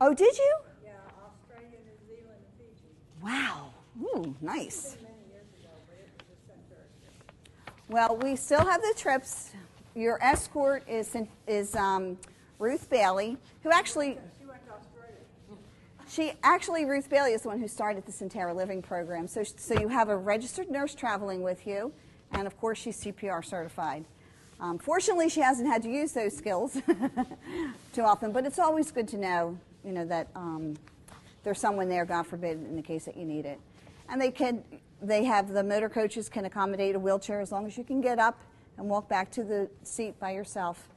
Oh, 0.00 0.12
did 0.12 0.36
you? 0.36 0.56
Yeah, 0.84 0.90
Australia, 1.24 1.78
New 1.86 2.16
Zealand, 2.16 2.44
Fiji. 2.58 2.90
Wow. 3.22 3.70
Ooh, 4.02 4.36
nice. 4.42 4.96
Well, 7.88 8.16
we 8.22 8.36
still 8.36 8.64
have 8.64 8.80
the 8.80 8.94
trips. 8.96 9.52
Your 9.94 10.22
escort 10.22 10.82
is 10.88 11.14
is 11.46 11.76
um, 11.76 12.16
Ruth 12.62 12.88
Bailey, 12.88 13.36
who 13.64 13.70
actually 13.72 14.18
She 14.38 14.46
went 14.46 14.64
to 14.66 14.72
Australia. 14.72 15.16
she 16.08 16.32
actually 16.44 16.84
Ruth 16.84 17.10
Bailey 17.10 17.32
is 17.32 17.42
the 17.42 17.48
one 17.48 17.58
who 17.58 17.66
started 17.66 18.06
the 18.06 18.12
Sentara 18.12 18.54
Living 18.54 18.80
Program. 18.80 19.26
So 19.26 19.42
so 19.42 19.78
you 19.80 19.88
have 19.88 20.08
a 20.08 20.16
registered 20.16 20.70
nurse 20.70 20.94
traveling 20.94 21.42
with 21.42 21.66
you, 21.66 21.92
and 22.30 22.46
of 22.46 22.56
course 22.56 22.78
she's 22.78 23.02
CPR 23.02 23.44
certified. 23.44 24.04
Um, 24.60 24.78
fortunately, 24.78 25.28
she 25.28 25.40
hasn't 25.40 25.66
had 25.66 25.82
to 25.82 25.90
use 25.90 26.12
those 26.12 26.36
skills 26.36 26.80
too 27.92 28.02
often, 28.02 28.30
but 28.30 28.46
it's 28.46 28.60
always 28.60 28.92
good 28.92 29.08
to 29.08 29.16
know, 29.16 29.58
you 29.84 29.90
know, 29.90 30.04
that 30.04 30.28
um, 30.36 30.76
there's 31.42 31.58
someone 31.58 31.88
there, 31.88 32.04
God 32.04 32.28
forbid, 32.28 32.58
in 32.58 32.76
the 32.76 32.82
case 32.82 33.04
that 33.06 33.16
you 33.16 33.24
need 33.24 33.44
it. 33.44 33.58
And 34.08 34.20
they 34.20 34.30
can, 34.30 34.62
they 35.00 35.24
have 35.24 35.48
the 35.48 35.64
motor 35.64 35.88
coaches 35.88 36.28
can 36.28 36.44
accommodate 36.44 36.94
a 36.94 36.98
wheelchair 37.00 37.40
as 37.40 37.50
long 37.50 37.66
as 37.66 37.76
you 37.76 37.82
can 37.82 38.00
get 38.00 38.20
up 38.20 38.38
and 38.78 38.88
walk 38.88 39.08
back 39.08 39.32
to 39.32 39.42
the 39.42 39.68
seat 39.82 40.20
by 40.20 40.30
yourself. 40.30 40.91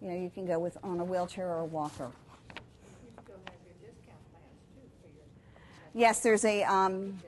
You 0.00 0.08
know, 0.10 0.16
you 0.16 0.30
can 0.30 0.46
go 0.46 0.58
with 0.58 0.76
on 0.82 1.00
a 1.00 1.04
wheelchair 1.04 1.48
or 1.48 1.60
a 1.60 1.64
walker. 1.64 2.10
Yes, 5.94 6.20
there's 6.20 6.44
a 6.44 6.62
um, 6.64 7.18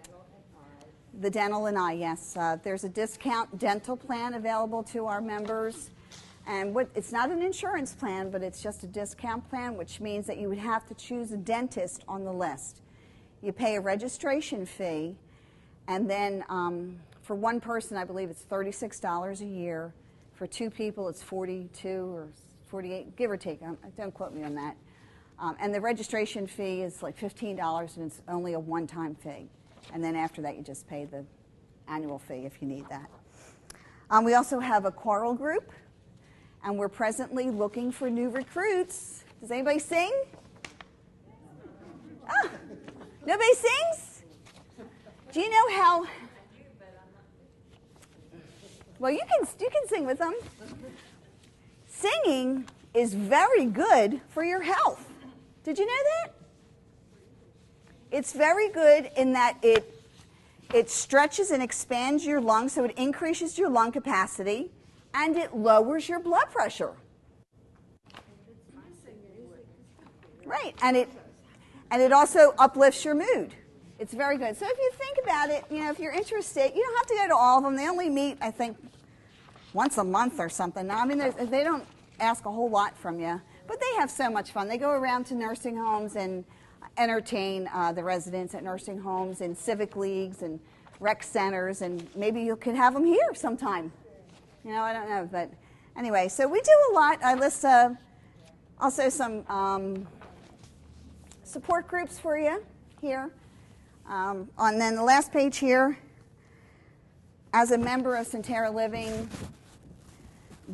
the 1.20 1.30
dental 1.30 1.66
and 1.66 1.78
eye. 1.78 1.92
Yes, 1.92 2.36
uh, 2.36 2.58
there's 2.62 2.84
a 2.84 2.88
discount 2.88 3.58
dental 3.58 3.96
plan 3.96 4.34
available 4.34 4.82
to 4.84 5.06
our 5.06 5.20
members, 5.20 5.90
And 6.46 6.74
what, 6.74 6.88
it's 6.94 7.12
not 7.12 7.30
an 7.30 7.42
insurance 7.42 7.92
plan, 7.94 8.30
but 8.30 8.42
it's 8.42 8.62
just 8.62 8.82
a 8.82 8.86
discount 8.86 9.48
plan, 9.50 9.76
which 9.76 10.00
means 10.00 10.26
that 10.26 10.38
you 10.38 10.48
would 10.48 10.58
have 10.58 10.86
to 10.86 10.94
choose 10.94 11.30
a 11.32 11.36
dentist 11.36 12.04
on 12.08 12.24
the 12.24 12.32
list. 12.32 12.80
You 13.42 13.52
pay 13.52 13.76
a 13.76 13.80
registration 13.80 14.64
fee, 14.64 15.16
and 15.88 16.08
then 16.08 16.44
um, 16.48 17.00
for 17.22 17.36
one 17.36 17.60
person, 17.60 17.98
I 17.98 18.04
believe 18.04 18.30
it's 18.30 18.44
$36 18.44 19.40
a 19.42 19.44
year. 19.44 19.92
For 20.32 20.46
two 20.46 20.70
people, 20.70 21.08
it's 21.08 21.22
42 21.22 21.88
or 22.14 22.28
48, 22.68 23.16
give 23.16 23.30
or 23.30 23.36
take. 23.36 23.62
Um, 23.62 23.78
Don't 23.96 24.12
quote 24.12 24.34
me 24.34 24.44
on 24.44 24.54
that. 24.54 24.76
Um, 25.38 25.56
and 25.60 25.72
the 25.72 25.80
registration 25.80 26.46
fee 26.46 26.82
is 26.82 27.02
like 27.02 27.18
$15, 27.18 27.96
and 27.96 28.06
it's 28.06 28.20
only 28.28 28.54
a 28.54 28.58
one 28.58 28.86
time 28.86 29.14
fee. 29.14 29.48
And 29.92 30.02
then 30.02 30.16
after 30.16 30.42
that, 30.42 30.56
you 30.56 30.62
just 30.62 30.86
pay 30.88 31.04
the 31.04 31.24
annual 31.88 32.18
fee 32.18 32.44
if 32.44 32.60
you 32.60 32.68
need 32.68 32.88
that. 32.90 33.08
Um, 34.10 34.24
we 34.24 34.34
also 34.34 34.58
have 34.58 34.84
a 34.84 34.90
choral 34.90 35.34
group, 35.34 35.70
and 36.64 36.76
we're 36.76 36.88
presently 36.88 37.50
looking 37.50 37.92
for 37.92 38.10
new 38.10 38.30
recruits. 38.30 39.24
Does 39.40 39.50
anybody 39.50 39.78
sing? 39.78 40.12
Ah, 42.28 42.48
nobody 43.24 43.54
sings? 43.54 44.22
Do 45.32 45.40
you 45.40 45.50
know 45.50 45.76
how? 45.76 46.06
Well, 48.98 49.12
you 49.12 49.20
can 49.20 49.46
you 49.60 49.68
can 49.70 49.88
sing 49.88 50.04
with 50.04 50.18
them. 50.18 50.34
Singing 51.98 52.64
is 52.94 53.12
very 53.14 53.64
good 53.64 54.20
for 54.28 54.44
your 54.44 54.62
health. 54.62 55.04
Did 55.64 55.78
you 55.78 55.86
know 55.86 56.02
that? 56.22 56.34
It's 58.12 58.32
very 58.32 58.68
good 58.68 59.10
in 59.16 59.32
that 59.32 59.58
it 59.62 59.94
it 60.72 60.90
stretches 60.90 61.50
and 61.50 61.62
expands 61.62 62.24
your 62.24 62.40
lungs, 62.40 62.74
so 62.74 62.84
it 62.84 62.96
increases 62.96 63.58
your 63.58 63.68
lung 63.68 63.90
capacity, 63.90 64.70
and 65.12 65.36
it 65.36 65.56
lowers 65.56 66.08
your 66.08 66.20
blood 66.20 66.50
pressure. 66.52 66.92
Right, 70.44 70.74
and 70.82 70.96
it 70.96 71.08
and 71.90 72.00
it 72.00 72.12
also 72.12 72.54
uplifts 72.58 73.04
your 73.04 73.14
mood. 73.14 73.54
It's 73.98 74.14
very 74.14 74.38
good. 74.38 74.56
So 74.56 74.66
if 74.68 74.78
you 74.78 74.90
think 74.94 75.18
about 75.24 75.50
it, 75.50 75.64
you 75.68 75.82
know, 75.82 75.90
if 75.90 75.98
you're 75.98 76.12
interested, 76.12 76.70
you 76.76 76.82
don't 76.82 76.96
have 76.96 77.06
to 77.06 77.14
go 77.14 77.28
to 77.34 77.36
all 77.36 77.58
of 77.58 77.64
them. 77.64 77.74
They 77.74 77.88
only 77.88 78.08
meet, 78.08 78.38
I 78.40 78.52
think, 78.52 78.76
once 79.72 79.98
a 79.98 80.04
month 80.04 80.40
or 80.40 80.48
something. 80.48 80.90
I 80.90 81.04
mean, 81.04 81.18
they- 81.18 81.64
don't 81.64 81.86
ask 82.20 82.46
a 82.46 82.50
whole 82.50 82.70
lot 82.70 82.96
from 82.96 83.20
you, 83.20 83.40
but 83.66 83.80
they 83.80 83.94
have 83.98 84.10
so 84.10 84.30
much 84.30 84.52
fun. 84.52 84.68
They 84.68 84.78
go 84.78 84.90
around 84.90 85.26
to 85.26 85.34
nursing 85.34 85.76
homes 85.76 86.16
and 86.16 86.44
entertain 86.96 87.68
uh, 87.72 87.92
the 87.92 88.02
residents 88.02 88.54
at 88.54 88.64
nursing 88.64 88.98
homes 88.98 89.40
and 89.40 89.56
civic 89.56 89.94
leagues 89.96 90.42
and 90.42 90.58
rec 91.00 91.22
centers, 91.22 91.82
and 91.82 92.08
maybe 92.16 92.42
you 92.42 92.56
could 92.56 92.74
have 92.74 92.94
them 92.94 93.04
here 93.04 93.34
sometime. 93.34 93.92
You 94.64 94.72
know, 94.72 94.82
I 94.82 94.92
don't 94.92 95.08
know, 95.08 95.28
but 95.30 95.50
anyway, 95.96 96.28
so 96.28 96.48
we 96.48 96.60
do 96.60 96.72
a 96.90 96.92
lot. 96.94 97.22
I 97.22 97.34
list 97.34 97.64
uh, 97.64 97.90
also 98.80 99.08
some 99.08 99.46
um, 99.48 100.08
support 101.44 101.86
groups 101.86 102.18
for 102.18 102.36
you 102.36 102.62
here. 103.00 103.30
Um, 104.08 104.48
then 104.80 104.96
the 104.96 105.02
last 105.02 105.30
page 105.32 105.58
here, 105.58 105.98
as 107.52 107.70
a 107.70 107.78
member 107.78 108.16
of 108.16 108.26
Sentara 108.28 108.72
Living, 108.72 109.28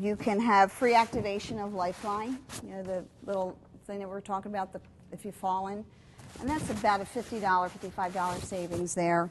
you 0.01 0.17
can 0.17 0.41
have 0.41 0.73
free 0.73 0.95
activation 0.95 1.59
of 1.59 1.75
Lifeline, 1.75 2.39
you 2.65 2.71
know, 2.71 2.83
the 2.83 3.05
little 3.27 3.57
thing 3.87 4.01
that 4.01 4.09
we're 4.09 4.21
talking 4.21 4.51
about, 4.51 4.73
the, 4.73 4.81
if 5.13 5.25
you've 5.25 5.35
fallen. 5.37 5.85
And 6.41 6.49
that's 6.51 6.69
about 6.71 7.01
a 7.01 7.05
$50, 7.05 7.41
$55 7.41 8.43
savings 8.43 8.95
there. 8.95 9.31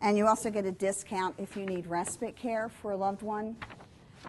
And 0.00 0.16
you 0.16 0.26
also 0.26 0.48
get 0.48 0.64
a 0.64 0.70
discount 0.70 1.34
if 1.38 1.56
you 1.56 1.66
need 1.66 1.86
respite 1.86 2.36
care 2.36 2.68
for 2.68 2.92
a 2.92 2.96
loved 2.96 3.22
one. 3.22 3.56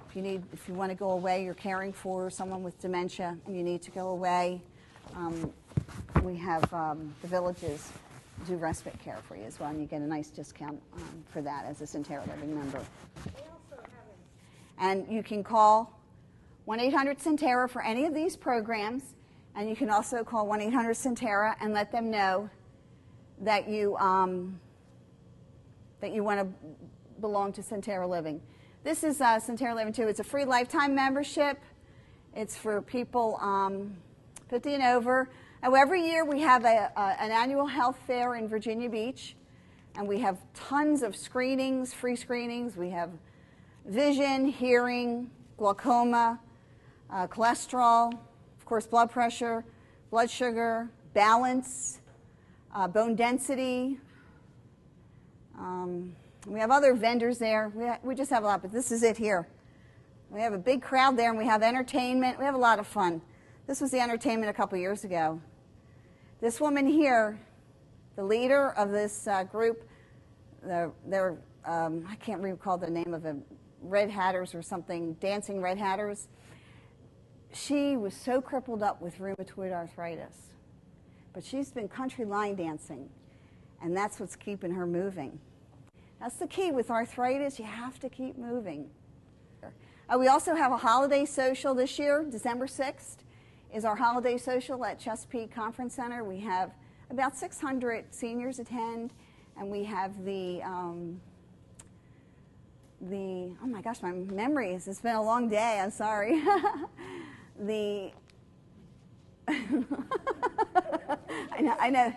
If 0.10 0.16
you 0.16 0.22
need, 0.22 0.42
if 0.52 0.68
you 0.68 0.74
want 0.74 0.90
to 0.92 0.96
go 0.96 1.12
away, 1.12 1.44
you're 1.44 1.54
caring 1.54 1.94
for 1.94 2.30
someone 2.30 2.64
with 2.64 2.80
dementia 2.82 3.38
and 3.46 3.56
you 3.56 3.64
need 3.64 3.82
to 3.84 3.92
go 3.92 4.10
away, 4.10 4.62
um, 5.16 5.54
we 6.24 6.36
have 6.38 6.74
um, 6.74 7.14
the 7.22 7.28
villages 7.28 7.92
do 8.46 8.56
respite 8.56 8.98
care 9.04 9.20
for 9.28 9.36
you 9.36 9.44
as 9.44 9.60
well, 9.60 9.70
and 9.70 9.80
you 9.80 9.86
get 9.86 10.02
a 10.02 10.08
nice 10.08 10.30
discount 10.30 10.82
um, 10.96 11.24
for 11.30 11.42
that 11.42 11.66
as 11.66 11.82
a 11.82 11.86
Sentara 11.86 12.28
Living 12.28 12.56
member. 12.56 12.82
And 14.80 15.08
you 15.10 15.24
can 15.24 15.44
call 15.44 16.00
1 16.66 16.80
800 16.80 17.20
Sentara 17.20 17.70
for 17.70 17.84
any 17.84 18.06
of 18.06 18.14
these 18.14 18.36
programs, 18.36 19.16
and 19.56 19.70
you 19.70 19.76
can 19.76 19.90
also 19.90 20.24
call 20.24 20.48
1 20.48 20.62
800 20.62 20.96
Sentara 20.96 21.56
and 21.62 21.74
let 21.74 21.92
them 21.92 22.10
know 22.10 22.50
that 23.42 23.68
you, 23.68 23.96
um, 23.98 24.60
that 26.00 26.12
you 26.12 26.24
want 26.24 26.40
to 26.40 26.48
belong 27.20 27.54
to 27.54 27.62
Sentara 27.62 28.08
Living. 28.08 28.42
This 28.84 29.04
is 29.04 29.22
uh, 29.22 29.40
Sentara 29.40 29.76
Living 29.76 29.94
too. 29.94 30.08
It's 30.08 30.20
a 30.20 30.24
free 30.24 30.46
lifetime 30.46 30.96
membership. 30.96 31.60
It's 32.36 32.56
for 32.58 32.82
people 32.82 33.38
um, 33.42 33.96
50 34.50 34.76
and 34.76 34.84
over. 34.84 35.30
Every 35.64 36.04
year 36.04 36.26
we 36.26 36.42
have 36.42 36.66
a, 36.66 36.92
a, 36.96 37.22
an 37.22 37.30
annual 37.30 37.68
health 37.68 37.98
fair 38.08 38.34
in 38.34 38.48
Virginia 38.48 38.90
Beach, 38.90 39.36
and 39.96 40.08
we 40.08 40.18
have 40.20 40.40
tons 40.56 41.04
of 41.04 41.16
screenings, 41.16 41.94
free 41.94 42.16
screenings. 42.16 42.76
We 42.76 42.90
have 42.90 43.12
vision, 43.86 44.48
hearing, 44.48 45.30
glaucoma, 45.58 46.40
uh, 47.12 47.28
cholesterol, 47.28 48.12
of 48.12 48.66
course, 48.66 48.88
blood 48.88 49.12
pressure, 49.12 49.64
blood 50.10 50.32
sugar, 50.32 50.90
balance, 51.14 52.00
uh, 52.74 52.88
bone 52.88 53.16
density. 53.16 54.00
Um, 55.60 56.16
we 56.48 56.60
have 56.60 56.72
other 56.72 56.96
vendors 56.96 57.38
there. 57.38 57.72
We, 57.76 57.86
we 58.04 58.16
just 58.16 58.32
have 58.32 58.44
a 58.44 58.48
lot, 58.48 58.64
but 58.64 58.72
this 58.72 58.92
is 58.92 59.04
it 59.04 59.16
here. 59.16 59.48
We 60.32 60.42
have 60.42 60.54
a 60.54 60.58
big 60.58 60.82
crowd 60.82 61.18
there, 61.18 61.30
and 61.30 61.38
we 61.38 61.46
have 61.46 61.62
entertainment. 61.62 62.40
We 62.40 62.46
have 62.46 62.56
a 62.56 62.60
lot 62.60 62.80
of 62.80 62.88
fun. 62.88 63.22
This 63.68 63.80
was 63.80 63.92
the 63.92 64.00
entertainment 64.00 64.50
a 64.50 64.54
couple 64.54 64.78
years 64.80 65.04
ago. 65.04 65.40
This 66.42 66.60
woman 66.60 66.88
here, 66.88 67.40
the 68.16 68.24
leader 68.24 68.72
of 68.72 68.90
this 68.90 69.28
uh, 69.28 69.44
group, 69.44 69.88
the, 70.64 70.92
um, 71.66 72.08
I 72.10 72.16
can't 72.16 72.42
recall 72.42 72.80
the 72.80 72.90
name 72.90 73.14
of 73.14 73.22
them, 73.22 73.44
Red 73.84 74.10
Hatters 74.10 74.56
or 74.56 74.64
something, 74.64 75.14
Dancing 75.22 75.62
Red 75.62 75.78
Hatters. 75.78 76.30
She 77.54 77.96
was 77.96 78.16
so 78.16 78.42
crippled 78.42 78.82
up 78.82 79.04
with 79.04 79.20
rheumatoid 79.20 79.72
arthritis, 79.72 80.36
but 81.32 81.44
she's 81.44 81.70
been 81.72 81.88
country 81.88 82.26
line 82.26 82.56
dancing, 82.56 83.08
and 83.80 83.96
that's 83.96 84.20
what's 84.20 84.36
keeping 84.36 84.72
her 84.72 84.88
moving. 84.88 85.40
That's 86.20 86.38
the 86.38 86.48
key 86.48 86.72
with 86.72 86.90
arthritis, 86.90 87.60
you 87.60 87.66
have 87.66 88.00
to 88.00 88.10
keep 88.10 88.36
moving. 88.36 88.90
Uh, 89.64 90.18
we 90.18 90.28
also 90.28 90.56
have 90.56 90.72
a 90.72 90.78
holiday 90.78 91.24
social 91.24 91.76
this 91.76 92.00
year, 92.00 92.26
December 92.28 92.66
6th 92.66 93.18
is 93.74 93.86
our 93.86 93.96
holiday 93.96 94.38
social 94.38 94.84
at 94.84 95.00
Chesapeake 95.00 95.54
Conference 95.54 95.96
Center. 95.96 96.24
We 96.24 96.40
have 96.42 96.72
about 97.10 97.38
600 97.38 98.14
seniors 98.14 98.60
attend, 98.60 99.14
and 99.58 99.70
we 99.70 99.84
have 99.86 100.26
the 100.26 100.62
um, 100.64 101.22
the 103.02 103.52
oh 103.64 103.68
my 103.68 103.82
gosh, 103.82 104.02
my 104.02 104.12
memory 104.12 104.74
is 104.74 104.88
it's 104.88 105.00
been 105.00 105.16
a 105.16 105.24
long 105.24 105.50
day. 105.50 105.80
I'm 105.82 105.92
sorry. 105.92 106.44
the 107.60 108.12
I 109.48 109.54
know, 111.62 111.76
I 111.80 111.90
know. 111.90 112.14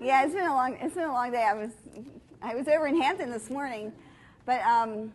Yeah, 0.00 0.24
it's 0.24 0.34
been 0.34 0.46
a 0.46 0.54
long 0.54 0.76
it's 0.80 0.94
been 0.94 1.04
a 1.04 1.12
long 1.12 1.32
day. 1.32 1.44
I 1.44 1.54
was 1.54 1.70
I 2.42 2.54
was 2.54 2.68
over 2.68 2.86
in 2.86 3.00
Hampton 3.00 3.30
this 3.30 3.48
morning, 3.48 3.92
but 4.44 4.60
um, 4.62 5.12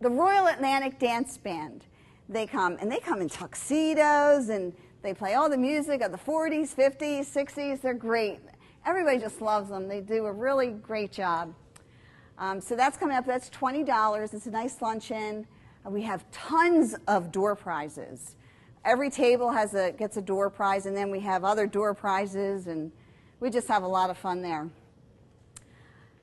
the 0.00 0.08
Royal 0.08 0.46
Atlantic 0.46 0.98
Dance 0.98 1.36
Band 1.36 1.84
they 2.30 2.46
come 2.46 2.78
and 2.80 2.90
they 2.90 3.00
come 3.00 3.20
in 3.20 3.28
tuxedos 3.28 4.48
and 4.48 4.72
they 5.02 5.12
play 5.12 5.34
all 5.34 5.50
the 5.50 5.58
music 5.58 6.00
of 6.00 6.12
the 6.12 6.18
40s, 6.18 6.74
50s, 6.74 7.26
60s. 7.26 7.80
They're 7.80 7.94
great. 7.94 8.38
Everybody 8.86 9.18
just 9.18 9.40
loves 9.40 9.68
them. 9.68 9.88
They 9.88 10.00
do 10.00 10.26
a 10.26 10.32
really 10.32 10.68
great 10.68 11.10
job. 11.10 11.52
Um, 12.38 12.60
so 12.60 12.76
that's 12.76 12.96
coming 12.96 13.16
up. 13.16 13.26
That's 13.26 13.50
$20. 13.50 14.34
It's 14.34 14.46
a 14.46 14.50
nice 14.50 14.80
luncheon. 14.80 15.46
Uh, 15.84 15.90
we 15.90 16.02
have 16.02 16.30
tons 16.30 16.94
of 17.08 17.32
door 17.32 17.54
prizes. 17.54 18.36
Every 18.84 19.10
table 19.10 19.50
has 19.50 19.74
a, 19.74 19.92
gets 19.92 20.16
a 20.16 20.22
door 20.22 20.48
prize, 20.48 20.86
and 20.86 20.96
then 20.96 21.10
we 21.10 21.20
have 21.20 21.44
other 21.44 21.66
door 21.66 21.92
prizes, 21.92 22.66
and 22.66 22.90
we 23.40 23.50
just 23.50 23.68
have 23.68 23.82
a 23.82 23.88
lot 23.88 24.08
of 24.08 24.16
fun 24.16 24.40
there. 24.40 24.70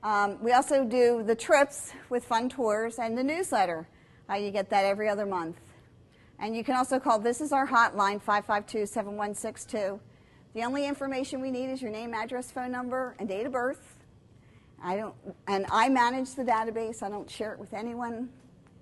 Um, 0.02 0.42
we 0.42 0.52
also 0.52 0.84
do 0.84 1.22
the 1.24 1.36
trips 1.36 1.92
with 2.08 2.24
fun 2.24 2.48
tours 2.48 2.98
and 2.98 3.16
the 3.16 3.22
newsletter. 3.22 3.86
Uh, 4.28 4.34
you 4.34 4.50
get 4.50 4.70
that 4.70 4.84
every 4.84 5.08
other 5.08 5.26
month. 5.26 5.56
And 6.40 6.56
you 6.56 6.62
can 6.62 6.76
also 6.76 7.00
call, 7.00 7.18
this 7.18 7.40
is 7.40 7.52
our 7.52 7.66
hotline, 7.66 8.20
552 8.20 8.86
7162. 8.86 10.00
The 10.54 10.62
only 10.64 10.86
information 10.86 11.40
we 11.40 11.50
need 11.50 11.70
is 11.70 11.82
your 11.82 11.90
name, 11.90 12.14
address, 12.14 12.50
phone 12.50 12.70
number, 12.70 13.14
and 13.18 13.28
date 13.28 13.46
of 13.46 13.52
birth. 13.52 13.96
I 14.82 14.96
don't, 14.96 15.14
and 15.48 15.66
I 15.70 15.88
manage 15.88 16.34
the 16.34 16.44
database. 16.44 17.02
I 17.02 17.08
don't 17.08 17.28
share 17.28 17.52
it 17.52 17.58
with 17.58 17.74
anyone 17.74 18.28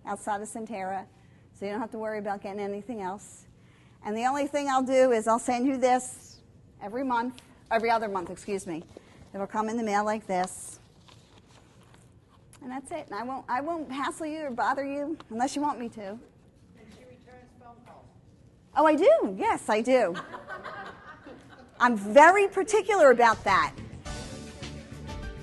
outside 0.07 0.43
of 0.43 0.49
Sentara, 0.49 1.05
so 1.59 1.65
you 1.65 1.73
don't 1.73 1.81
have 1.81 1.91
to 1.93 1.99
worry 1.99 2.19
about 2.19 2.43
getting 2.43 2.61
anything 2.61 3.01
else. 3.01 3.47
And 4.05 4.17
the 4.17 4.27
only 4.27 4.47
thing 4.47 4.69
I'll 4.69 4.83
do 4.83 5.13
is 5.13 5.27
I'll 5.27 5.39
send 5.39 5.67
you 5.67 5.79
this 5.79 6.37
every 6.83 7.05
month, 7.05 7.43
every 7.71 7.91
other 7.91 8.09
month, 8.09 8.31
excuse 8.31 8.67
me. 8.67 8.85
It'll 9.35 9.47
come 9.47 9.69
in 9.69 9.77
the 9.77 9.83
mail 9.83 10.05
like 10.05 10.27
this. 10.27 10.79
And 12.63 12.71
that's 12.71 12.91
it. 12.91 13.07
And 13.11 13.15
I 13.15 13.23
won't, 13.23 13.45
I 13.49 13.61
won't 13.61 13.91
hassle 13.91 14.27
you 14.27 14.41
or 14.41 14.51
bother 14.51 14.85
you 14.85 15.17
unless 15.31 15.57
you 15.57 15.63
want 15.63 15.79
me 15.79 15.89
to. 15.91 16.19
Oh, 18.77 18.87
I 18.87 18.95
do. 18.95 19.35
Yes, 19.39 19.69
I 19.69 19.81
do. 19.81 20.15
I'm 21.81 21.97
very 21.97 22.47
particular 22.49 23.11
about 23.11 23.43
that. 23.45 23.73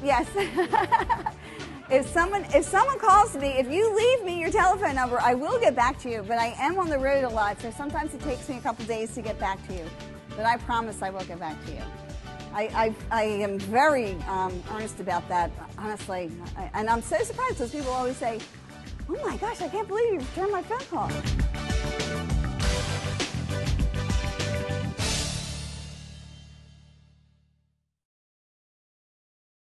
Yes. 0.04 0.28
if 1.90 2.08
someone 2.08 2.46
if 2.54 2.66
someone 2.66 3.00
calls 3.00 3.36
me, 3.36 3.50
if 3.58 3.72
you 3.72 3.96
leave 3.96 4.24
me 4.24 4.40
your 4.40 4.52
telephone 4.52 4.96
number, 4.96 5.20
I 5.20 5.34
will 5.34 5.60
get 5.60 5.76
back 5.76 6.00
to 6.02 6.12
you. 6.12 6.24
But 6.28 6.38
I 6.38 6.56
am 6.60 6.78
on 6.78 6.90
the 6.90 7.00
road 7.00 7.24
a 7.24 7.30
lot, 7.30 7.60
so 7.60 7.72
sometimes 7.72 8.14
it 8.14 8.22
takes 8.22 8.48
me 8.50 8.58
a 8.58 8.62
couple 8.62 8.86
days 8.86 9.14
to 9.16 9.22
get 9.22 9.40
back 9.40 9.66
to 9.68 9.74
you. 9.74 9.86
But 10.36 10.46
I 10.46 10.58
promise 10.58 11.02
I 11.02 11.10
will 11.10 11.26
get 11.26 11.40
back 11.40 11.64
to 11.66 11.72
you. 11.72 11.82
I, 12.54 12.94
I, 13.12 13.22
I 13.22 13.24
am 13.24 13.58
very 13.58 14.14
um, 14.28 14.62
earnest 14.76 15.00
about 15.00 15.28
that, 15.30 15.50
honestly. 15.78 16.32
I, 16.56 16.70
and 16.76 16.88
I'm 16.88 17.02
so 17.02 17.18
surprised 17.24 17.56
because 17.56 17.72
people 17.72 17.92
always 17.92 18.18
say, 18.18 18.40
"Oh 19.10 19.20
my 19.26 19.38
gosh, 19.38 19.62
I 19.62 19.70
can't 19.70 19.88
believe 19.88 20.14
you 20.14 20.20
returned 20.20 20.52
my 20.52 20.62
phone 20.62 20.86
call." 20.92 21.10